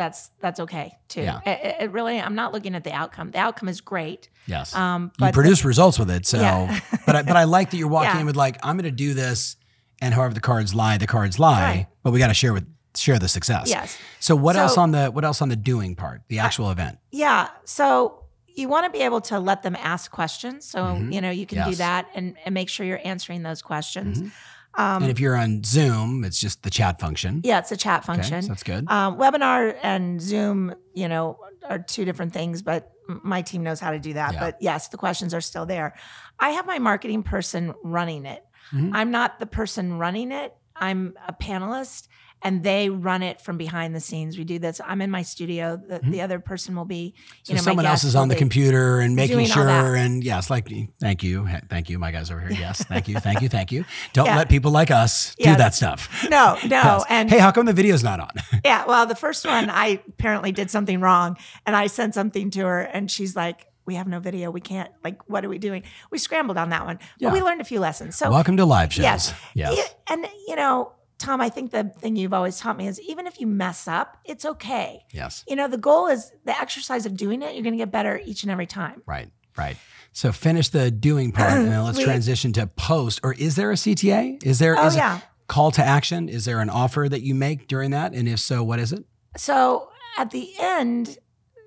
that's 0.00 0.30
that's 0.40 0.58
okay 0.60 0.96
too. 1.08 1.22
Yeah. 1.22 1.40
It, 1.46 1.76
it- 1.84 1.90
really, 1.92 2.18
I'm 2.20 2.34
not 2.34 2.52
looking 2.54 2.74
at 2.74 2.84
the 2.84 2.92
outcome. 2.92 3.30
The 3.32 3.38
outcome 3.38 3.68
is 3.68 3.80
great. 3.80 4.28
yes. 4.46 4.74
Um, 4.74 5.12
you 5.20 5.30
produce 5.32 5.64
results 5.64 5.98
with 5.98 6.10
it, 6.10 6.24
so. 6.26 6.38
Yeah. 6.40 6.80
but 7.06 7.14
I, 7.16 7.22
but 7.22 7.36
I 7.36 7.44
like 7.44 7.70
that 7.70 7.76
you're 7.76 7.88
walking 7.88 8.14
Yeah. 8.14 8.20
in 8.20 8.26
with 8.26 8.36
like 8.36 8.56
I'm 8.62 8.76
going 8.76 8.84
to 8.96 9.02
do 9.06 9.12
this, 9.14 9.56
and 10.00 10.14
however 10.14 10.32
the 10.34 10.40
cards 10.40 10.74
lie, 10.74 10.96
the 10.98 11.06
cards 11.06 11.38
lie. 11.38 11.62
Right. 11.62 11.86
But 12.02 12.12
we 12.12 12.18
got 12.18 12.28
to 12.28 12.34
share 12.34 12.52
with 12.52 12.66
share 12.96 13.18
the 13.20 13.28
success. 13.28 13.68
yes, 13.68 13.96
So 14.18 14.34
what 14.34 14.56
else 14.56 14.76
on 14.76 14.90
the 14.90 15.10
what 15.10 15.24
else 15.24 15.40
on 15.42 15.48
the 15.48 15.56
doing 15.56 15.94
part, 15.94 16.22
the 16.28 16.38
actual 16.40 16.70
event? 16.70 16.98
yeah. 17.12 17.48
So 17.64 18.24
you 18.60 18.68
want 18.68 18.84
to 18.86 18.90
be 18.90 19.04
able 19.04 19.20
to 19.22 19.38
let 19.38 19.62
them 19.62 19.76
ask 19.76 20.10
questions. 20.10 20.64
So 20.66 20.80
Mhm. 20.80 21.12
you 21.14 21.20
know 21.20 21.30
you 21.30 21.46
can 21.46 21.68
do 21.70 21.76
that 21.76 22.06
and, 22.16 22.36
and 22.44 22.52
make 22.52 22.68
sure 22.68 22.84
you're 22.84 23.00
answering 23.04 23.42
those 23.44 23.62
questions. 23.62 24.20
Mhm. 24.22 24.30
Um, 24.74 25.02
and 25.02 25.10
if 25.10 25.18
you're 25.18 25.36
on 25.36 25.64
Zoom, 25.64 26.24
it's 26.24 26.38
just 26.40 26.62
the 26.62 26.70
chat 26.70 27.00
function. 27.00 27.40
yeah, 27.44 27.58
it's 27.58 27.72
a 27.72 27.76
chat 27.76 28.00
Okay, 28.00 28.06
function. 28.06 28.42
so 28.42 28.48
that's 28.48 28.62
good. 28.62 28.88
Um, 28.90 29.18
webinar 29.18 29.76
and 29.82 30.20
Zoom, 30.22 30.74
you 30.94 31.08
know, 31.08 31.38
are 31.68 31.78
two 31.80 32.04
different 32.04 32.32
things, 32.32 32.62
but 32.62 32.92
my 33.08 33.42
team 33.42 33.62
knows 33.62 33.80
how 33.80 33.90
to 33.90 33.98
do 33.98 34.12
that. 34.14 34.34
Yeah. 34.34 34.40
But 34.40 34.56
yes, 34.60 34.88
the 34.88 34.96
questions 34.96 35.34
are 35.34 35.40
still 35.40 35.66
there. 35.66 35.94
I 36.38 36.50
have 36.50 36.66
my 36.66 36.78
marketing 36.78 37.22
person 37.24 37.74
running 37.82 38.24
it. 38.26 38.44
Mhm. 38.72 38.90
I'm 38.94 39.10
not 39.10 39.38
the 39.40 39.46
person 39.46 39.98
running 39.98 40.30
it. 40.32 40.54
I'm 40.76 41.14
a 41.26 41.32
panelist 41.32 42.06
and 42.42 42.62
they 42.62 42.88
run 42.90 43.22
it 43.22 43.40
from 43.40 43.56
behind 43.58 43.94
the 43.94 44.00
scenes. 44.00 44.38
We 44.38 44.44
do 44.44 44.58
this. 44.58 44.80
I'm 44.84 45.00
in 45.02 45.10
my 45.10 45.22
studio. 45.22 45.76
The, 45.76 46.00
the 46.02 46.20
other 46.22 46.38
person 46.40 46.74
will 46.76 46.84
be, 46.84 47.14
Mm-hmm. 47.16 47.34
so 47.44 47.52
you 47.52 47.56
know, 47.56 47.62
someone 47.62 47.86
else 47.86 48.04
is 48.04 48.14
on 48.16 48.28
the 48.28 48.34
computer 48.36 49.00
and 49.00 49.14
making 49.16 49.44
sure 49.46 49.68
and 49.96 50.22
yes, 50.24 50.50
like 50.50 50.68
thank 51.00 51.22
you, 51.22 51.46
thank 51.68 51.88
you, 51.90 51.98
my 51.98 52.10
guys 52.12 52.30
over 52.30 52.40
here. 52.40 52.52
Yes, 52.52 52.82
thank 52.84 53.08
you, 53.08 53.18
thank 53.20 53.42
you, 53.42 53.48
thank 53.48 53.72
you. 53.72 53.84
Don't 54.12 54.26
Yeah. 54.26 54.36
let 54.36 54.48
people 54.48 54.70
like 54.70 54.90
us 54.90 55.34
do 55.36 55.44
Yeah. 55.50 55.56
that 55.56 55.74
stuff. 55.74 56.08
No, 56.30 56.56
no. 56.66 56.80
Yes. 57.00 57.04
And 57.08 57.30
hey, 57.30 57.38
how 57.38 57.50
come 57.52 57.66
the 57.66 57.72
video's 57.72 58.02
not 58.04 58.20
on? 58.20 58.30
Yeah, 58.64 58.84
well, 58.86 59.06
the 59.06 59.14
first 59.14 59.46
one 59.46 59.70
I 59.70 60.00
apparently 60.08 60.52
did 60.52 60.70
something 60.70 61.00
wrong 61.00 61.36
and 61.66 61.74
I 61.76 61.86
sent 61.88 62.14
something 62.14 62.50
to 62.50 62.60
her 62.60 62.80
and 62.80 63.10
she's 63.10 63.34
like, 63.36 63.66
"We 63.86 63.94
have 63.96 64.06
no 64.06 64.20
video. 64.20 64.50
We 64.50 64.60
can't 64.60 64.90
like 65.04 65.28
what 65.28 65.44
are 65.44 65.48
we 65.48 65.58
doing?" 65.58 65.82
We 66.10 66.18
scrambled 66.18 66.56
on 66.58 66.70
that 66.70 66.84
one. 66.86 66.98
Yeah. 67.18 67.28
But 67.30 67.34
we 67.34 67.42
learned 67.42 67.60
a 67.60 67.64
few 67.64 67.80
lessons. 67.80 68.16
So 68.16 68.30
Welcome 68.30 68.56
to 68.58 68.64
live 68.64 68.92
shows. 68.92 69.02
yes. 69.02 69.34
Yes. 69.54 69.94
And 70.08 70.26
you 70.48 70.56
know, 70.56 70.92
Tom, 71.20 71.40
I 71.40 71.48
think 71.50 71.70
the 71.70 71.84
thing 71.84 72.16
you've 72.16 72.32
always 72.32 72.58
taught 72.58 72.76
me 72.76 72.88
is 72.88 73.00
even 73.00 73.26
if 73.28 73.40
you 73.40 73.46
mess 73.46 73.86
up, 73.86 74.16
it's 74.24 74.44
okay. 74.44 75.04
Yes. 75.12 75.44
You 75.46 75.54
know, 75.54 75.68
the 75.68 75.78
goal 75.78 76.08
is 76.08 76.32
the 76.44 76.58
exercise 76.60 77.06
of 77.06 77.16
doing 77.16 77.42
it, 77.42 77.54
you're 77.54 77.62
going 77.62 77.74
to 77.74 77.78
get 77.78 77.92
better 77.92 78.20
each 78.24 78.42
and 78.42 78.50
every 78.50 78.66
time. 78.66 79.02
Right. 79.06 79.30
Right. 79.56 79.76
So 80.12 80.32
finish 80.32 80.68
the 80.70 80.90
doing 80.90 81.30
part 81.32 81.52
and 81.52 81.68
then 81.68 81.84
let's 81.84 81.98
We- 81.98 82.04
transition 82.04 82.52
to 82.54 82.66
post. 82.66 83.20
Or 83.22 83.34
is 83.34 83.54
there 83.56 83.70
a 83.70 83.74
CTA? 83.74 84.42
Is 84.42 84.58
there 84.58 84.76
Oh 84.78 84.86
is 84.86 84.94
a 84.94 84.98
yeah. 84.98 85.20
call 85.46 85.70
to 85.72 85.84
action? 85.84 86.28
Is 86.28 86.44
there 86.46 86.60
an 86.60 86.70
offer 86.70 87.06
that 87.08 87.20
you 87.22 87.34
make 87.34 87.68
during 87.68 87.90
that? 87.92 88.12
And 88.14 88.26
if 88.28 88.40
so, 88.40 88.64
what 88.64 88.78
is 88.80 88.92
it? 88.92 89.04
So 89.36 89.90
at 90.18 90.30
the 90.30 90.50
end, 90.58 91.18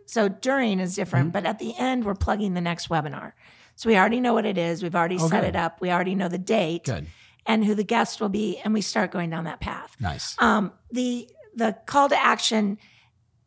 so 0.07 0.27
during 0.29 0.79
is 0.79 0.95
different, 0.95 1.27
Mm-hmm. 1.27 1.31
but 1.33 1.45
at 1.45 1.59
the 1.59 1.73
end, 1.77 2.03
we're 2.05 2.15
plugging 2.15 2.53
the 2.55 2.61
next 2.61 2.89
webinar. 2.89 3.33
So 3.75 3.89
we 3.89 3.97
already 3.97 4.19
know 4.19 4.33
what 4.33 4.45
it 4.45 4.57
is. 4.57 4.83
We've 4.83 4.95
already 4.95 5.17
Oh, 5.19 5.27
set 5.27 5.41
good. 5.41 5.49
it 5.49 5.55
up. 5.55 5.79
We 5.81 5.91
already 5.91 6.15
know 6.15 6.27
the 6.27 6.37
date 6.37 6.83
Good. 6.85 7.07
And 7.45 7.63
who 7.65 7.75
the 7.75 7.83
guest 7.83 8.21
will 8.21 8.29
be, 8.29 8.57
and 8.63 8.73
we 8.73 8.81
start 8.81 9.11
going 9.11 9.29
down 9.29 9.43
that 9.45 9.59
path. 9.59 9.95
Nice. 9.99 10.35
Um, 10.39 10.71
the 10.91 11.29
the 11.55 11.77
call 11.85 12.09
to 12.09 12.19
action 12.19 12.77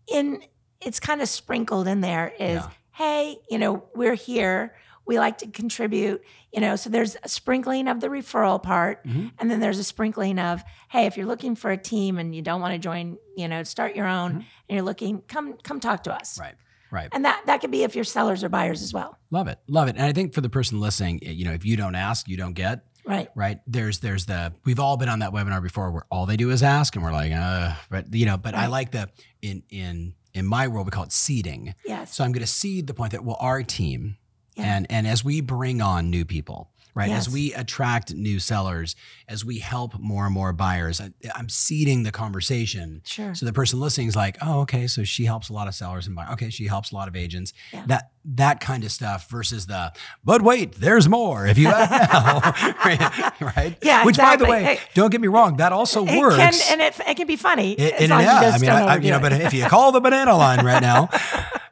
in 0.08 0.42
it's 0.80 1.00
kind 1.00 1.20
of 1.22 1.28
sprinkled 1.28 1.88
in 1.88 2.00
there 2.02 2.28
is 2.38 2.62
Yeah. 2.62 2.68
hey, 2.92 3.36
you 3.50 3.58
know, 3.58 3.84
we're 3.94 4.14
here. 4.14 4.76
We 5.06 5.18
like 5.18 5.38
to 5.38 5.46
contribute, 5.46 6.22
you 6.52 6.60
know. 6.60 6.76
So 6.76 6.90
there's 6.90 7.16
a 7.22 7.28
sprinkling 7.28 7.88
of 7.88 8.00
the 8.00 8.08
referral 8.08 8.62
part, 8.62 9.04
Mhm. 9.06 9.32
and 9.38 9.50
then 9.50 9.60
there's 9.60 9.78
a 9.78 9.84
sprinkling 9.84 10.38
of, 10.38 10.62
hey, 10.90 11.06
if 11.06 11.16
you're 11.16 11.26
looking 11.26 11.54
for 11.54 11.70
a 11.70 11.76
team 11.76 12.18
and 12.18 12.34
you 12.34 12.42
don't 12.42 12.60
want 12.60 12.72
to 12.74 12.78
join, 12.78 13.16
you 13.36 13.48
know, 13.48 13.62
start 13.62 13.94
your 13.96 14.06
own, 14.06 14.32
Mhm. 14.32 14.36
and 14.36 14.44
you're 14.76 14.82
looking, 14.82 15.22
come 15.28 15.54
come 15.62 15.80
talk 15.80 16.02
to 16.04 16.12
us. 16.14 16.38
Right. 16.38 16.54
Right. 16.90 17.08
And 17.12 17.24
that 17.24 17.42
that 17.46 17.60
could 17.60 17.70
be 17.70 17.82
if 17.82 17.94
you're 17.94 18.04
sellers 18.04 18.44
or 18.44 18.48
buyers 18.48 18.82
as 18.82 18.92
well. 18.92 19.18
Love 19.30 19.48
it. 19.48 19.58
Love 19.68 19.88
it. 19.88 19.96
And 19.96 20.04
I 20.04 20.12
think 20.12 20.34
for 20.34 20.40
the 20.40 20.48
person 20.48 20.78
listening, 20.80 21.20
you 21.22 21.44
know, 21.44 21.52
if 21.52 21.64
you 21.64 21.76
don't 21.76 21.94
ask, 21.94 22.28
you 22.28 22.36
don't 22.36 22.54
get. 22.54 22.84
Right. 23.06 23.28
Right. 23.36 23.60
There's 23.66 24.00
there's 24.00 24.26
the 24.26 24.52
we've 24.64 24.80
all 24.80 24.96
been 24.96 25.08
on 25.08 25.20
that 25.20 25.32
webinar 25.32 25.62
before 25.62 25.90
where 25.92 26.04
all 26.10 26.26
they 26.26 26.36
do 26.36 26.50
is 26.50 26.62
ask 26.62 26.94
and 26.96 27.04
we're 27.04 27.12
like, 27.12 27.32
uh, 27.32 27.74
but 27.88 28.12
you 28.12 28.26
know, 28.26 28.36
but 28.36 28.54
I 28.54 28.66
like 28.66 28.90
the 28.90 29.08
in 29.42 29.62
in 29.70 30.14
in 30.34 30.44
my 30.44 30.66
world 30.68 30.86
we 30.86 30.90
call 30.90 31.04
it 31.04 31.12
seeding. 31.12 31.74
Yes. 31.86 32.14
So 32.14 32.24
I'm 32.24 32.32
going 32.32 32.40
to 32.42 32.46
seed 32.46 32.86
the 32.88 32.94
point 32.94 33.12
that 33.12 33.24
well, 33.24 33.36
our 33.40 33.62
team, 33.62 34.16
Yeah. 34.56 34.76
and 34.76 34.86
and 34.90 35.06
as 35.06 35.24
we 35.24 35.40
bring 35.40 35.80
on 35.80 36.10
new 36.10 36.24
people, 36.24 36.70
right, 36.96 37.10
as 37.12 37.30
we 37.30 37.54
attract 37.54 38.12
new 38.14 38.40
sellers, 38.40 38.96
as 39.28 39.44
we 39.44 39.60
help 39.60 39.96
more 40.00 40.24
and 40.24 40.34
more 40.34 40.52
buyers, 40.52 41.00
I, 41.00 41.12
I'm 41.36 41.48
seeding 41.48 42.02
the 42.02 42.10
conversation. 42.10 43.02
Sure. 43.04 43.36
So 43.36 43.46
the 43.46 43.52
person 43.52 43.78
listening 43.78 44.08
is 44.08 44.16
like, 44.16 44.36
oh, 44.42 44.62
okay, 44.62 44.88
so 44.88 45.04
she 45.04 45.26
helps 45.26 45.48
a 45.48 45.52
lot 45.52 45.68
of 45.68 45.76
sellers 45.76 46.08
and 46.08 46.16
buyers. 46.16 46.30
Okay, 46.32 46.50
she 46.50 46.66
helps 46.66 46.90
a 46.90 46.96
lot 46.96 47.06
of 47.06 47.14
agents. 47.14 47.52
Yeah. 47.72 47.84
That 47.86 48.10
that 48.34 48.58
kind 48.58 48.82
of 48.82 48.90
stuff 48.90 49.30
versus 49.30 49.66
the, 49.66 49.92
but 50.24 50.42
wait, 50.42 50.72
there's 50.72 51.08
more 51.08 51.46
if 51.46 51.56
you 51.58 51.68
right? 51.70 53.76
Yeah, 53.82 54.04
Which, 54.04 54.16
by 54.16 54.34
the 54.34 54.46
way, 54.46 54.64
Hey. 54.64 54.80
don't 54.94 55.10
get 55.10 55.20
me 55.20 55.28
wrong, 55.28 55.58
that 55.58 55.72
also 55.72 56.04
it 56.04 56.18
works. 56.18 56.36
can 56.36 56.52
and 56.72 56.80
it, 56.80 56.98
it 57.06 57.16
can 57.16 57.28
be 57.28 57.36
funny. 57.36 57.74
It- 57.74 57.94
as 57.94 58.00
and 58.02 58.10
long 58.10 58.20
as 58.22 58.26
you 58.26 58.32
yeah, 58.32 58.40
just 58.42 58.56
I 58.56 58.58
mean, 58.60 58.70
I, 58.70 58.94
I- 58.94 58.96
you 58.98 59.10
know, 59.10 59.20
but 59.20 59.32
if 59.32 59.52
you 59.54 59.64
call 59.66 59.92
the 59.92 60.00
banana 60.00 60.36
line 60.36 60.64
right 60.64 60.80
now, 60.82 61.08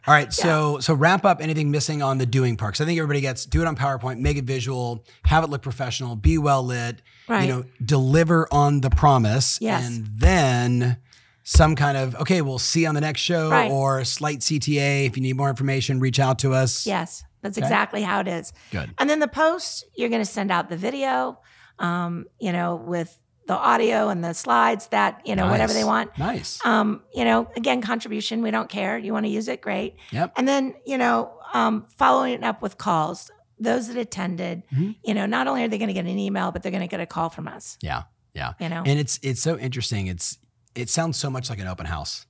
all 0.07 0.15
right. 0.15 0.33
So, 0.33 0.79
so 0.81 0.95
wrap 0.95 1.25
up 1.25 1.41
anything 1.41 1.71
missing 1.71 2.03
on 2.03 2.19
the 2.19 2.27
doing 2.27 2.57
part. 2.57 2.75
'Cause 2.75 2.81
I 2.83 2.85
think 2.85 2.99
everybody 2.99 3.21
gets 3.21 3.47
do 3.47 3.61
it 3.63 3.67
on 3.67 3.77
PowerPoint, 3.77 4.19
make 4.19 4.37
it 4.37 4.45
visual, 4.45 5.05
have 5.25 5.45
it 5.45 5.51
look 5.51 5.63
professional, 5.63 6.17
be 6.17 6.39
well 6.39 6.63
lit, 6.63 7.01
Right. 7.29 7.43
you 7.43 7.49
know, 7.53 7.65
deliver 7.85 8.47
on 8.53 8.81
the 8.83 8.91
promise, 8.91 9.59
Yes. 9.61 9.87
and 9.87 10.07
then 10.17 10.99
some 11.43 11.75
kind 11.77 11.97
of 11.97 12.15
okay, 12.17 12.41
we'll 12.43 12.59
see 12.59 12.83
you 12.83 12.89
on 12.89 12.95
the 12.95 13.01
next 13.01 13.21
show 13.21 13.51
Right. 13.51 13.71
or 13.71 14.05
slight 14.05 14.41
CTA. 14.43 15.07
If 15.07 15.17
you 15.17 15.23
need 15.23 15.37
more 15.37 15.51
information, 15.51 16.01
reach 16.01 16.19
out 16.21 16.39
to 16.41 16.53
us. 16.55 16.87
Yes, 16.87 17.23
that's 17.43 17.57
Okay. 17.59 17.67
exactly 17.67 18.03
how 18.03 18.21
it 18.21 18.29
is. 18.29 18.53
Good. 18.71 18.95
And 18.99 19.09
then 19.11 19.19
the 19.21 19.29
post, 19.29 19.85
you're 19.97 20.09
going 20.09 20.23
to 20.23 20.31
send 20.31 20.51
out 20.51 20.69
the 20.71 20.77
video, 20.77 21.39
um, 21.79 22.27
you 22.39 22.53
know, 22.53 22.77
with 22.77 23.19
the 23.47 23.55
audio 23.55 24.09
and 24.09 24.25
the 24.25 24.33
slides 24.33 24.87
that, 24.89 25.21
you 25.27 25.37
know, 25.37 25.49
whatever 25.51 25.73
they 25.73 25.85
want. 25.85 26.17
Nice. 26.19 26.65
Um, 26.65 27.03
you 27.15 27.25
know, 27.25 27.51
again, 27.57 27.83
contribution, 27.83 28.41
we 28.43 28.51
don't 28.51 28.69
care. 28.71 28.97
You 28.97 29.13
want 29.13 29.27
to 29.27 29.31
use 29.31 29.49
it, 29.49 29.61
great. 29.61 29.97
Yep. 30.13 30.33
And 30.37 30.49
then, 30.49 30.75
you 30.87 30.97
know, 30.97 31.31
um, 31.53 31.87
following 31.97 32.33
it 32.35 32.43
up 32.45 32.63
with 32.63 32.79
calls. 32.79 33.31
Those 33.61 33.89
that 33.89 33.97
attended, 33.97 34.63
Mhm. 34.73 34.97
you 35.05 35.15
know, 35.15 35.27
not 35.27 35.47
only 35.47 35.63
are 35.63 35.69
they 35.69 35.79
going 35.79 35.89
to 35.89 35.95
get 35.95 36.07
an 36.07 36.19
email, 36.19 36.51
but 36.53 36.63
they're 36.63 36.73
going 36.73 36.81
to 36.83 36.89
get 36.89 37.01
a 37.01 37.07
call 37.07 37.29
from 37.31 37.47
us. 37.47 37.79
Yeah. 37.81 38.03
Yeah. 38.35 38.55
You 38.59 38.69
know, 38.69 38.83
And 38.85 38.99
it's 38.99 39.21
it's 39.23 39.41
so 39.41 39.57
interesting. 39.59 40.07
It's 40.09 40.39
it 40.75 40.89
sounds 40.91 41.17
so 41.19 41.31
much 41.31 41.49
like 41.51 41.61
an 41.61 41.69
open 41.69 41.87
house. 41.87 42.27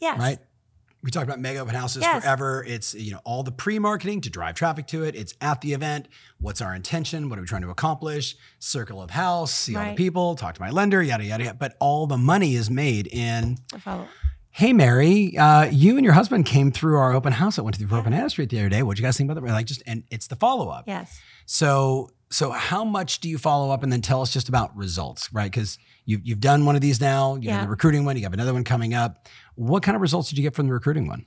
yes, 0.00 0.18
right? 0.18 0.38
We 1.02 1.10
talked 1.10 1.24
about 1.26 1.40
mega 1.40 1.60
open 1.60 1.74
houses 1.74 2.02
Yes. 2.02 2.22
forever. 2.22 2.62
It's 2.66 2.92
you 2.94 3.12
know 3.12 3.20
all 3.24 3.42
the 3.42 3.52
pre-marketing 3.52 4.20
to 4.22 4.30
drive 4.30 4.54
traffic 4.54 4.86
to 4.88 5.02
it. 5.04 5.14
It's 5.14 5.32
at 5.40 5.60
the 5.62 5.72
event. 5.72 6.08
What's 6.38 6.60
our 6.60 6.74
intention? 6.74 7.30
What 7.30 7.38
are 7.38 7.42
we 7.42 7.48
trying 7.48 7.62
to 7.62 7.70
accomplish? 7.70 8.36
Circle 8.58 9.00
of 9.02 9.10
house, 9.10 9.52
see 9.54 9.76
all 9.76 9.84
the 9.90 9.94
people, 9.94 10.34
talk 10.36 10.54
to 10.56 10.60
my 10.60 10.70
lender, 10.70 11.02
yada 11.02 11.24
yada 11.24 11.44
yada. 11.44 11.54
But 11.58 11.74
all 11.80 12.06
the 12.06 12.18
money 12.18 12.54
is 12.54 12.68
made 12.70 13.06
in. 13.06 13.58
Follow- 13.78 14.08
Hey 14.52 14.72
Mary, 14.72 15.38
uh, 15.38 15.66
you 15.70 15.96
and 15.96 16.04
your 16.04 16.12
husband 16.14 16.44
came 16.44 16.72
through 16.72 16.98
our 16.98 17.12
open 17.12 17.32
house. 17.32 17.56
I 17.56 17.62
went 17.62 17.76
through 17.76 17.96
Open 17.96 18.12
Hannah 18.12 18.28
Street 18.28 18.50
the 18.50 18.58
other 18.58 18.68
day. 18.68 18.82
What 18.82 18.98
you 18.98 19.04
guys 19.04 19.16
think 19.16 19.30
about 19.30 19.40
that? 19.42 19.50
Like 19.52 19.66
just 19.66 19.80
and 19.86 20.02
it's 20.10 20.26
the 20.26 20.34
follow 20.36 20.68
up. 20.68 20.84
Yes, 20.88 21.20
So 21.46 22.10
so 22.30 22.50
how 22.50 22.84
much 22.84 23.20
do 23.20 23.28
you 23.28 23.38
follow 23.38 23.70
up 23.72 23.82
and 23.82 23.92
then 23.92 24.00
tell 24.00 24.22
us 24.22 24.32
just 24.32 24.48
about 24.48 24.74
results, 24.76 25.32
right? 25.32 25.50
Because 25.50 25.78
you've, 26.04 26.20
you've 26.24 26.40
done 26.40 26.64
one 26.64 26.76
of 26.76 26.80
these 26.80 27.00
now, 27.00 27.34
you've 27.34 27.44
yeah. 27.44 27.56
done 27.56 27.64
the 27.64 27.70
recruiting 27.70 28.04
one, 28.04 28.16
you 28.16 28.22
have 28.22 28.32
another 28.32 28.52
one 28.52 28.64
coming 28.64 28.94
up. 28.94 29.28
What 29.56 29.82
kind 29.82 29.96
of 29.96 30.00
results 30.00 30.28
did 30.28 30.38
you 30.38 30.42
get 30.42 30.54
from 30.54 30.68
the 30.68 30.72
recruiting 30.72 31.08
one? 31.08 31.26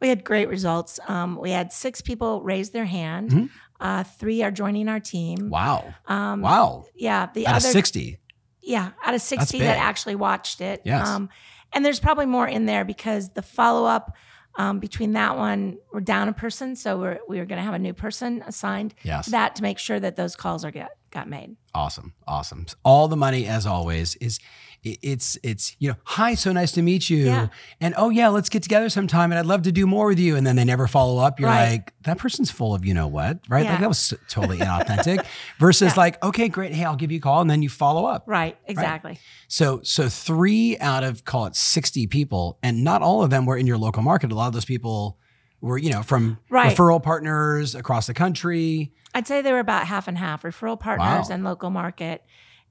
We 0.00 0.08
had 0.08 0.24
great 0.24 0.48
results. 0.48 1.00
Um, 1.08 1.38
we 1.40 1.52
had 1.52 1.72
six 1.72 2.00
people 2.00 2.42
raise 2.42 2.70
their 2.70 2.84
hand. 2.84 3.30
Mm-hmm. 3.30 3.46
Uh, 3.80 4.04
three 4.04 4.42
are 4.42 4.50
joining 4.50 4.88
our 4.88 5.00
team. 5.00 5.48
Wow. 5.48 5.94
Um, 6.06 6.42
wow. 6.42 6.84
Yeah. 6.94 7.28
The 7.32 7.46
out 7.46 7.56
other, 7.56 7.68
of 7.68 7.72
60. 7.72 8.18
Yeah. 8.60 8.90
Out 9.04 9.14
of 9.14 9.20
60 9.20 9.60
that 9.60 9.78
actually 9.78 10.16
watched 10.16 10.60
it. 10.60 10.82
Yes. 10.84 11.08
Um, 11.08 11.30
and 11.72 11.84
there's 11.84 12.00
probably 12.00 12.26
more 12.26 12.46
in 12.46 12.66
there 12.66 12.84
because 12.84 13.30
the 13.30 13.42
follow 13.42 13.86
up 13.86 14.14
um, 14.56 14.78
between 14.78 15.12
that 15.12 15.36
one, 15.36 15.78
we're 15.92 16.00
down 16.00 16.28
a 16.28 16.32
person. 16.32 16.76
So 16.76 16.98
we're, 16.98 17.18
we're 17.28 17.46
going 17.46 17.58
to 17.58 17.64
have 17.64 17.74
a 17.74 17.78
new 17.78 17.94
person 17.94 18.42
assigned 18.46 18.94
yes. 19.02 19.26
to 19.26 19.30
that 19.32 19.56
to 19.56 19.62
make 19.62 19.78
sure 19.78 19.98
that 19.98 20.16
those 20.16 20.36
calls 20.36 20.64
are 20.64 20.70
get, 20.70 20.90
got 21.10 21.28
made. 21.28 21.56
Awesome. 21.74 22.14
Awesome. 22.26 22.66
All 22.84 23.08
the 23.08 23.16
money, 23.16 23.46
as 23.46 23.66
always, 23.66 24.14
is 24.16 24.38
it's 24.84 25.38
it's 25.44 25.76
you 25.78 25.88
know 25.88 25.94
hi 26.04 26.34
so 26.34 26.50
nice 26.52 26.72
to 26.72 26.82
meet 26.82 27.08
you 27.08 27.26
yeah. 27.26 27.48
and 27.80 27.94
oh 27.96 28.10
yeah 28.10 28.28
let's 28.28 28.48
get 28.48 28.62
together 28.64 28.88
sometime 28.88 29.30
and 29.30 29.38
i'd 29.38 29.46
love 29.46 29.62
to 29.62 29.70
do 29.70 29.86
more 29.86 30.06
with 30.06 30.18
you 30.18 30.34
and 30.34 30.44
then 30.44 30.56
they 30.56 30.64
never 30.64 30.88
follow 30.88 31.22
up 31.22 31.38
you're 31.38 31.48
right. 31.48 31.70
like 31.70 31.94
that 32.02 32.18
person's 32.18 32.50
full 32.50 32.74
of 32.74 32.84
you 32.84 32.92
know 32.92 33.06
what 33.06 33.38
right 33.48 33.64
yeah. 33.64 33.72
like 33.72 33.80
that 33.80 33.88
was 33.88 34.12
totally 34.28 34.58
inauthentic 34.58 35.24
versus 35.58 35.92
yeah. 35.92 36.00
like 36.00 36.22
okay 36.24 36.48
great 36.48 36.72
hey 36.72 36.84
i'll 36.84 36.96
give 36.96 37.12
you 37.12 37.18
a 37.18 37.20
call 37.20 37.40
and 37.40 37.48
then 37.48 37.62
you 37.62 37.68
follow 37.68 38.06
up 38.06 38.24
right 38.26 38.58
exactly 38.66 39.12
right? 39.12 39.20
so 39.46 39.80
so 39.84 40.08
three 40.08 40.76
out 40.78 41.04
of 41.04 41.24
call 41.24 41.46
it 41.46 41.54
60 41.54 42.08
people 42.08 42.58
and 42.62 42.82
not 42.82 43.02
all 43.02 43.22
of 43.22 43.30
them 43.30 43.46
were 43.46 43.56
in 43.56 43.68
your 43.68 43.78
local 43.78 44.02
market 44.02 44.32
a 44.32 44.34
lot 44.34 44.48
of 44.48 44.52
those 44.52 44.64
people 44.64 45.16
were 45.60 45.78
you 45.78 45.90
know 45.90 46.02
from 46.02 46.38
right. 46.50 46.76
referral 46.76 47.00
partners 47.00 47.76
across 47.76 48.08
the 48.08 48.14
country 48.14 48.92
i'd 49.14 49.28
say 49.28 49.42
they 49.42 49.52
were 49.52 49.60
about 49.60 49.86
half 49.86 50.08
and 50.08 50.18
half 50.18 50.42
referral 50.42 50.78
partners 50.78 51.28
wow. 51.28 51.34
and 51.34 51.44
local 51.44 51.70
market 51.70 52.24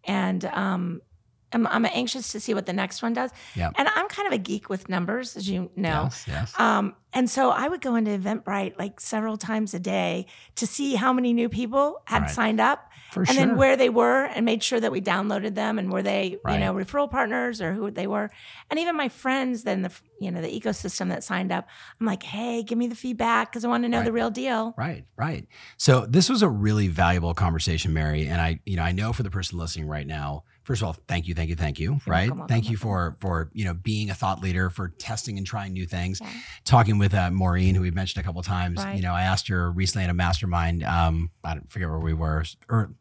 and 0.03 0.43
um 0.45 0.99
I'm, 1.53 1.67
I'm, 1.67 1.85
anxious 1.85 2.31
to 2.31 2.39
see 2.39 2.53
what 2.53 2.65
the 2.65 2.73
next 2.73 3.01
one 3.01 3.13
does. 3.13 3.31
Yep. 3.55 3.73
And 3.75 3.87
I'm 3.87 4.07
kind 4.07 4.27
of 4.27 4.33
a 4.33 4.37
geek 4.37 4.69
with 4.69 4.87
numbers, 4.89 5.35
as 5.35 5.49
you 5.49 5.69
know. 5.75 6.03
Yes, 6.03 6.25
yes. 6.27 6.59
Um, 6.59 6.95
and 7.13 7.29
so 7.29 7.49
I 7.49 7.67
would 7.67 7.81
go 7.81 7.95
into 7.95 8.11
Eventbrite 8.11 8.77
like 8.79 8.99
several 8.99 9.37
times 9.37 9.73
a 9.73 9.79
day 9.79 10.27
to 10.55 10.65
see 10.65 10.95
how 10.95 11.11
many 11.11 11.33
new 11.33 11.49
people 11.49 12.01
had 12.05 12.23
right. 12.23 12.31
signed 12.31 12.61
up 12.61 12.89
For 13.11 13.21
and 13.21 13.29
sure. 13.29 13.35
then 13.35 13.57
where 13.57 13.75
they 13.75 13.89
were 13.89 14.25
and 14.25 14.45
made 14.45 14.63
sure 14.63 14.79
that 14.79 14.93
we 14.93 15.01
downloaded 15.01 15.55
them 15.55 15.77
and 15.77 15.91
were 15.91 16.01
they, 16.01 16.37
right. 16.45 16.53
you 16.53 16.59
know, 16.59 16.73
referral 16.73 17.11
partners 17.11 17.61
or 17.61 17.73
who 17.73 17.91
they 17.91 18.07
were. 18.07 18.31
And 18.69 18.79
even 18.79 18.95
my 18.95 19.09
friends, 19.09 19.63
then 19.63 19.81
the, 19.81 19.91
you 20.21 20.31
know, 20.31 20.41
the 20.41 20.47
ecosystem 20.47 21.09
that 21.09 21.23
signed 21.23 21.51
up, 21.51 21.67
I'm 21.99 22.05
like, 22.05 22.23
hey, 22.23 22.63
give 22.63 22.77
me 22.77 22.87
the 22.87 22.95
feedback 22.95 23.51
because 23.51 23.65
I 23.65 23.67
want 23.67 23.83
to 23.83 23.89
know 23.89 23.97
right. 23.97 24.05
the 24.05 24.13
real 24.13 24.29
deal. 24.29 24.73
Right, 24.77 25.03
right. 25.17 25.47
So 25.75 26.05
this 26.05 26.29
was 26.29 26.41
a 26.41 26.49
really 26.49 26.87
valuable 26.87 27.33
conversation, 27.33 27.91
Mary. 27.91 28.25
And 28.25 28.39
I, 28.39 28.61
you 28.65 28.77
know, 28.77 28.83
I 28.83 28.93
know 28.93 29.11
for 29.11 29.23
the 29.23 29.31
person 29.31 29.57
listening 29.57 29.87
right 29.87 30.07
now, 30.07 30.45
first 30.63 30.81
of 30.81 30.87
all, 30.87 30.93
thank 31.07 31.27
you, 31.27 31.33
thank 31.33 31.49
you, 31.49 31.55
thank 31.55 31.79
you. 31.79 31.91
You're 31.91 31.99
right, 32.05 32.29
welcome, 32.29 32.47
thank 32.47 32.63
welcome, 32.63 32.71
you 32.71 32.77
for 32.77 33.17
for 33.19 33.49
you 33.53 33.65
know 33.65 33.73
being 33.73 34.09
a 34.09 34.13
thought 34.13 34.41
leader, 34.41 34.69
for 34.69 34.89
testing 34.89 35.37
and 35.37 35.45
trying 35.45 35.73
new 35.73 35.85
things. 35.85 36.19
Yeah. 36.21 36.29
Talking 36.65 36.97
with 36.97 37.13
uh, 37.13 37.31
Maureen, 37.31 37.75
who 37.75 37.81
we've 37.81 37.95
mentioned 37.95 38.23
a 38.23 38.25
couple 38.25 38.41
times. 38.43 38.83
Right. 38.83 38.95
You 38.95 39.01
know, 39.01 39.13
I 39.13 39.23
asked 39.23 39.47
her 39.47 39.71
recently 39.71 40.05
at 40.05 40.09
a 40.09 40.13
mastermind. 40.13 40.83
Um, 40.83 41.31
I 41.43 41.55
don't 41.55 41.69
forget 41.69 41.89
where 41.89 41.99
we 41.99 42.13
were, 42.13 42.43
or 42.69 42.93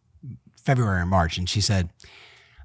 February 0.57 1.01
or 1.01 1.07
March, 1.07 1.39
and 1.39 1.49
she 1.49 1.61
said. 1.61 1.91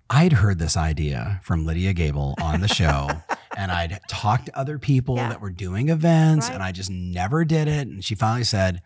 I'd 0.08 0.34
heard 0.34 0.60
this 0.60 0.78
idea 0.78 1.40
from 1.42 1.66
Lydia 1.66 1.92
Gable 1.92 2.36
on 2.40 2.62
the 2.62 2.68
show, 2.68 3.10
and 3.58 3.72
I'd 3.72 4.00
talked 4.08 4.46
to 4.46 4.56
other 4.56 4.78
people 4.78 5.16
yeah. 5.16 5.30
that 5.30 5.42
were 5.42 5.50
doing 5.50 5.90
events, 5.90 6.48
right. 6.48 6.54
and 6.54 6.62
I 6.62 6.72
just 6.72 6.92
never 6.92 7.44
did 7.44 7.68
it. 7.68 7.88
And 7.88 8.06
she 8.06 8.14
finally 8.14 8.44
said, 8.44 8.84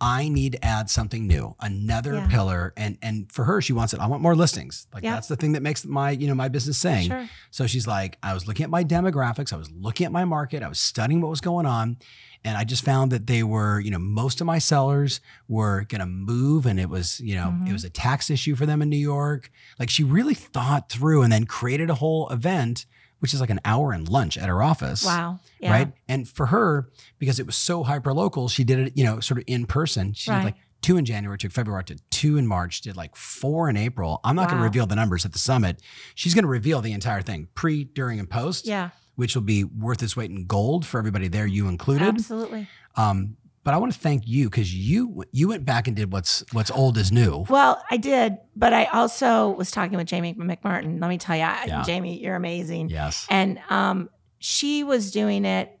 I 0.00 0.28
need 0.28 0.52
to 0.52 0.64
add 0.64 0.88
something 0.88 1.26
new, 1.26 1.54
another 1.60 2.14
yeah. 2.14 2.28
pillar. 2.28 2.72
And 2.76 2.96
and 3.02 3.30
for 3.30 3.44
her, 3.44 3.60
she 3.60 3.72
wants 3.72 3.92
it. 3.92 4.00
I 4.00 4.06
want 4.06 4.22
more 4.22 4.34
listings. 4.34 4.86
Like 4.94 5.04
yeah. 5.04 5.14
that's 5.14 5.28
the 5.28 5.36
thing 5.36 5.52
that 5.52 5.62
makes 5.62 5.84
my, 5.84 6.10
you 6.10 6.26
know, 6.26 6.34
my 6.34 6.48
business 6.48 6.78
sing. 6.78 7.08
Sure. 7.08 7.28
So 7.50 7.66
she's 7.66 7.86
like, 7.86 8.16
I 8.22 8.32
was 8.32 8.48
looking 8.48 8.64
at 8.64 8.70
my 8.70 8.82
demographics, 8.82 9.52
I 9.52 9.56
was 9.56 9.70
looking 9.70 10.06
at 10.06 10.12
my 10.12 10.24
market, 10.24 10.62
I 10.62 10.68
was 10.68 10.80
studying 10.80 11.20
what 11.20 11.28
was 11.28 11.40
going 11.40 11.66
on. 11.66 11.98
And 12.42 12.56
I 12.56 12.64
just 12.64 12.82
found 12.82 13.12
that 13.12 13.26
they 13.26 13.42
were, 13.42 13.80
you 13.80 13.90
know, 13.90 13.98
most 13.98 14.40
of 14.40 14.46
my 14.46 14.58
sellers 14.58 15.20
were 15.46 15.84
gonna 15.86 16.06
move 16.06 16.64
and 16.64 16.80
it 16.80 16.88
was, 16.88 17.20
you 17.20 17.34
know, 17.34 17.48
mm-hmm. 17.48 17.66
it 17.66 17.72
was 17.72 17.84
a 17.84 17.90
tax 17.90 18.30
issue 18.30 18.56
for 18.56 18.64
them 18.64 18.80
in 18.80 18.88
New 18.88 18.96
York. 18.96 19.50
Like 19.78 19.90
she 19.90 20.02
really 20.02 20.32
thought 20.32 20.88
through 20.88 21.20
and 21.20 21.30
then 21.30 21.44
created 21.44 21.90
a 21.90 21.96
whole 21.96 22.30
event 22.30 22.86
which 23.20 23.32
is 23.32 23.40
like 23.40 23.50
an 23.50 23.60
hour 23.64 23.92
and 23.92 24.08
lunch 24.08 24.36
at 24.36 24.48
her 24.48 24.62
office. 24.62 25.04
Wow. 25.04 25.40
Yeah. 25.60 25.72
Right. 25.72 25.92
And 26.08 26.28
for 26.28 26.46
her, 26.46 26.90
because 27.18 27.38
it 27.38 27.46
was 27.46 27.56
so 27.56 27.84
hyper 27.84 28.12
local, 28.12 28.48
she 28.48 28.64
did 28.64 28.78
it, 28.78 28.96
you 28.96 29.04
know, 29.04 29.20
sort 29.20 29.38
of 29.38 29.44
in 29.46 29.66
person. 29.66 30.12
She 30.12 30.30
right. 30.30 30.38
did 30.38 30.44
like 30.44 30.56
two 30.82 30.96
in 30.96 31.04
January, 31.04 31.38
took 31.38 31.52
February 31.52 31.84
to 31.84 31.96
two 32.10 32.36
in 32.36 32.46
March, 32.46 32.80
did 32.80 32.96
like 32.96 33.14
four 33.14 33.68
in 33.68 33.76
April. 33.76 34.20
I'm 34.24 34.34
not 34.34 34.42
wow. 34.42 34.48
going 34.48 34.58
to 34.58 34.64
reveal 34.64 34.86
the 34.86 34.96
numbers 34.96 35.24
at 35.24 35.32
the 35.32 35.38
summit. 35.38 35.80
She's 36.14 36.34
going 36.34 36.44
to 36.44 36.48
reveal 36.50 36.80
the 36.80 36.92
entire 36.92 37.22
thing 37.22 37.48
pre, 37.54 37.84
during, 37.84 38.18
and 38.18 38.28
post. 38.28 38.66
Yeah. 38.66 38.90
Which 39.16 39.34
will 39.34 39.42
be 39.42 39.64
worth 39.64 40.02
its 40.02 40.16
weight 40.16 40.30
in 40.30 40.46
gold 40.46 40.86
for 40.86 40.96
everybody 40.96 41.28
there, 41.28 41.46
you 41.46 41.68
included. 41.68 42.08
Absolutely. 42.08 42.68
Um, 42.96 43.36
but 43.62 43.74
I 43.74 43.76
want 43.76 43.92
to 43.92 43.98
thank 43.98 44.26
you 44.26 44.48
because 44.48 44.74
you 44.74 45.24
you 45.32 45.48
went 45.48 45.64
back 45.64 45.86
and 45.86 45.96
did 45.96 46.12
what's 46.12 46.44
what's 46.52 46.70
old 46.70 46.96
is 46.96 47.12
new. 47.12 47.44
Well, 47.48 47.82
I 47.90 47.96
did, 47.96 48.38
but 48.56 48.72
I 48.72 48.86
also 48.86 49.50
was 49.50 49.70
talking 49.70 49.96
with 49.98 50.06
Jamie 50.06 50.34
McMartin. 50.34 51.00
Let 51.00 51.08
me 51.08 51.18
tell 51.18 51.36
you, 51.36 51.42
yeah. 51.42 51.82
Jamie, 51.82 52.18
you're 52.22 52.36
amazing. 52.36 52.88
Yes, 52.88 53.26
and 53.28 53.60
um, 53.68 54.08
she 54.38 54.82
was 54.82 55.10
doing 55.10 55.44
it 55.44 55.78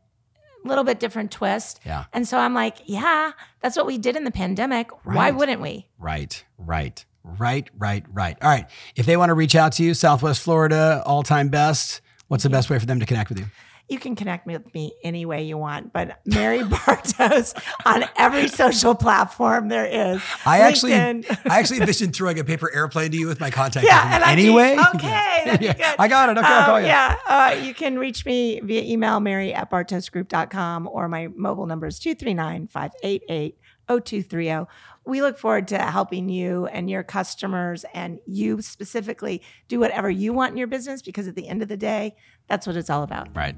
a 0.64 0.68
little 0.68 0.84
bit 0.84 1.00
different 1.00 1.30
twist. 1.30 1.80
Yeah, 1.86 2.04
and 2.12 2.28
so 2.28 2.38
I'm 2.38 2.54
like, 2.54 2.76
yeah, 2.84 3.32
that's 3.60 3.76
what 3.76 3.86
we 3.86 3.98
did 3.98 4.16
in 4.16 4.24
the 4.24 4.30
pandemic. 4.30 4.90
Right. 5.04 5.16
Why 5.16 5.30
wouldn't 5.30 5.62
we? 5.62 5.88
Right, 5.98 6.44
right, 6.58 7.02
right, 7.24 7.68
right, 7.78 8.04
right. 8.12 8.36
All 8.42 8.50
right. 8.50 8.66
If 8.94 9.06
they 9.06 9.16
want 9.16 9.30
to 9.30 9.34
reach 9.34 9.54
out 9.54 9.72
to 9.74 9.82
you, 9.82 9.94
Southwest 9.94 10.42
Florida, 10.42 11.02
all 11.06 11.22
time 11.22 11.48
best. 11.48 12.02
What's 12.28 12.44
the 12.44 12.50
best 12.50 12.70
way 12.70 12.78
for 12.78 12.86
them 12.86 13.00
to 13.00 13.06
connect 13.06 13.28
with 13.30 13.40
you? 13.40 13.46
You 13.90 13.98
can 13.98 14.14
connect 14.14 14.46
me 14.46 14.56
with 14.56 14.72
me 14.72 14.92
any 15.02 15.26
way 15.26 15.42
you 15.42 15.58
want, 15.58 15.92
but 15.92 16.20
Mary 16.24 16.60
Bartos 16.62 17.60
on 17.84 18.04
every 18.16 18.46
social 18.48 18.94
platform 18.94 19.68
there 19.68 19.84
is. 19.84 20.22
I 20.46 20.60
actually, 20.60 20.94
I 20.94 21.24
actually 21.44 21.80
envisioned 21.80 22.14
throwing 22.14 22.38
a 22.38 22.44
paper 22.44 22.70
airplane 22.72 23.10
to 23.10 23.16
you 23.16 23.26
with 23.26 23.40
my 23.40 23.50
contact 23.50 23.84
yeah, 23.84 24.14
and 24.14 24.24
anyway. 24.24 24.76
Be, 24.92 24.98
okay, 24.98 25.58
yeah. 25.60 25.94
I 25.98 26.06
got 26.06 26.30
it. 26.30 26.38
Okay, 26.38 26.46
um, 26.46 26.52
I'll 26.52 26.66
call 26.66 26.80
you. 26.80 26.86
Yeah, 26.86 27.16
uh, 27.26 27.56
you 27.60 27.74
can 27.74 27.98
reach 27.98 28.24
me 28.24 28.60
via 28.60 28.82
email, 28.82 29.18
mary 29.18 29.52
at 29.52 29.70
bartosgroup.com, 29.70 30.88
or 30.88 31.08
my 31.08 31.26
mobile 31.34 31.66
number 31.66 31.88
is 31.88 31.98
239 31.98 32.68
588 32.68 33.58
0230 33.88 34.66
we 35.10 35.20
look 35.20 35.38
forward 35.38 35.68
to 35.68 35.78
helping 35.78 36.28
you 36.28 36.66
and 36.66 36.88
your 36.88 37.02
customers 37.02 37.84
and 37.92 38.20
you 38.26 38.62
specifically 38.62 39.42
do 39.68 39.78
whatever 39.80 40.08
you 40.08 40.32
want 40.32 40.52
in 40.52 40.56
your 40.56 40.66
business 40.66 41.02
because 41.02 41.28
at 41.28 41.34
the 41.34 41.48
end 41.48 41.62
of 41.62 41.68
the 41.68 41.76
day, 41.76 42.14
that's 42.48 42.66
what 42.66 42.76
it's 42.76 42.90
all 42.90 43.02
about. 43.02 43.28
Right. 43.36 43.54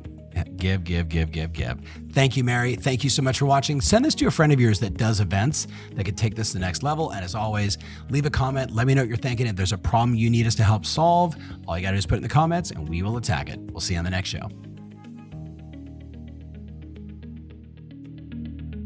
Give, 0.57 0.83
give, 0.85 1.09
give, 1.09 1.31
give, 1.31 1.53
give. 1.53 1.79
Thank 2.13 2.37
you, 2.37 2.45
Mary. 2.45 2.75
Thank 2.75 3.05
you 3.05 3.11
so 3.11 3.23
much 3.23 3.39
for 3.39 3.47
watching. 3.47 3.81
Send 3.81 4.05
this 4.05 4.15
to 4.17 4.27
a 4.27 4.31
friend 4.31 4.53
of 4.53 4.61
yours 4.61 4.81
that 4.81 4.97
does 4.97 5.21
events 5.21 5.67
that 5.95 6.05
could 6.05 6.17
take 6.17 6.35
this 6.35 6.49
to 6.49 6.55
the 6.55 6.61
next 6.61 6.83
level. 6.83 7.11
And 7.11 7.25
as 7.25 7.35
always, 7.35 7.79
leave 8.11 8.27
a 8.27 8.31
comment. 8.31 8.71
Let 8.73 8.87
me 8.87 8.95
know 8.95 9.03
what 9.03 9.09
you're 9.09 9.17
thinking. 9.17 9.47
If 9.47 9.57
there's 9.57 9.73
a 9.73 9.79
problem 9.79 10.15
you 10.15 10.31
need 10.31 10.47
us 10.47 10.55
to 10.57 10.65
help 10.65 10.85
solve, 10.87 11.37
all 11.67 11.77
you 11.77 11.83
got 11.83 11.91
to 11.91 11.97
do 11.97 11.99
is 11.99 12.07
put 12.07 12.15
it 12.15 12.19
in 12.19 12.23
the 12.23 12.29
comments 12.29 12.71
and 12.71 12.89
we 12.89 13.03
will 13.03 13.17
attack 13.17 13.49
it. 13.49 13.59
We'll 13.61 13.81
see 13.81 13.95
you 13.95 13.99
on 13.99 14.05
the 14.05 14.11
next 14.11 14.29
show. 14.29 14.49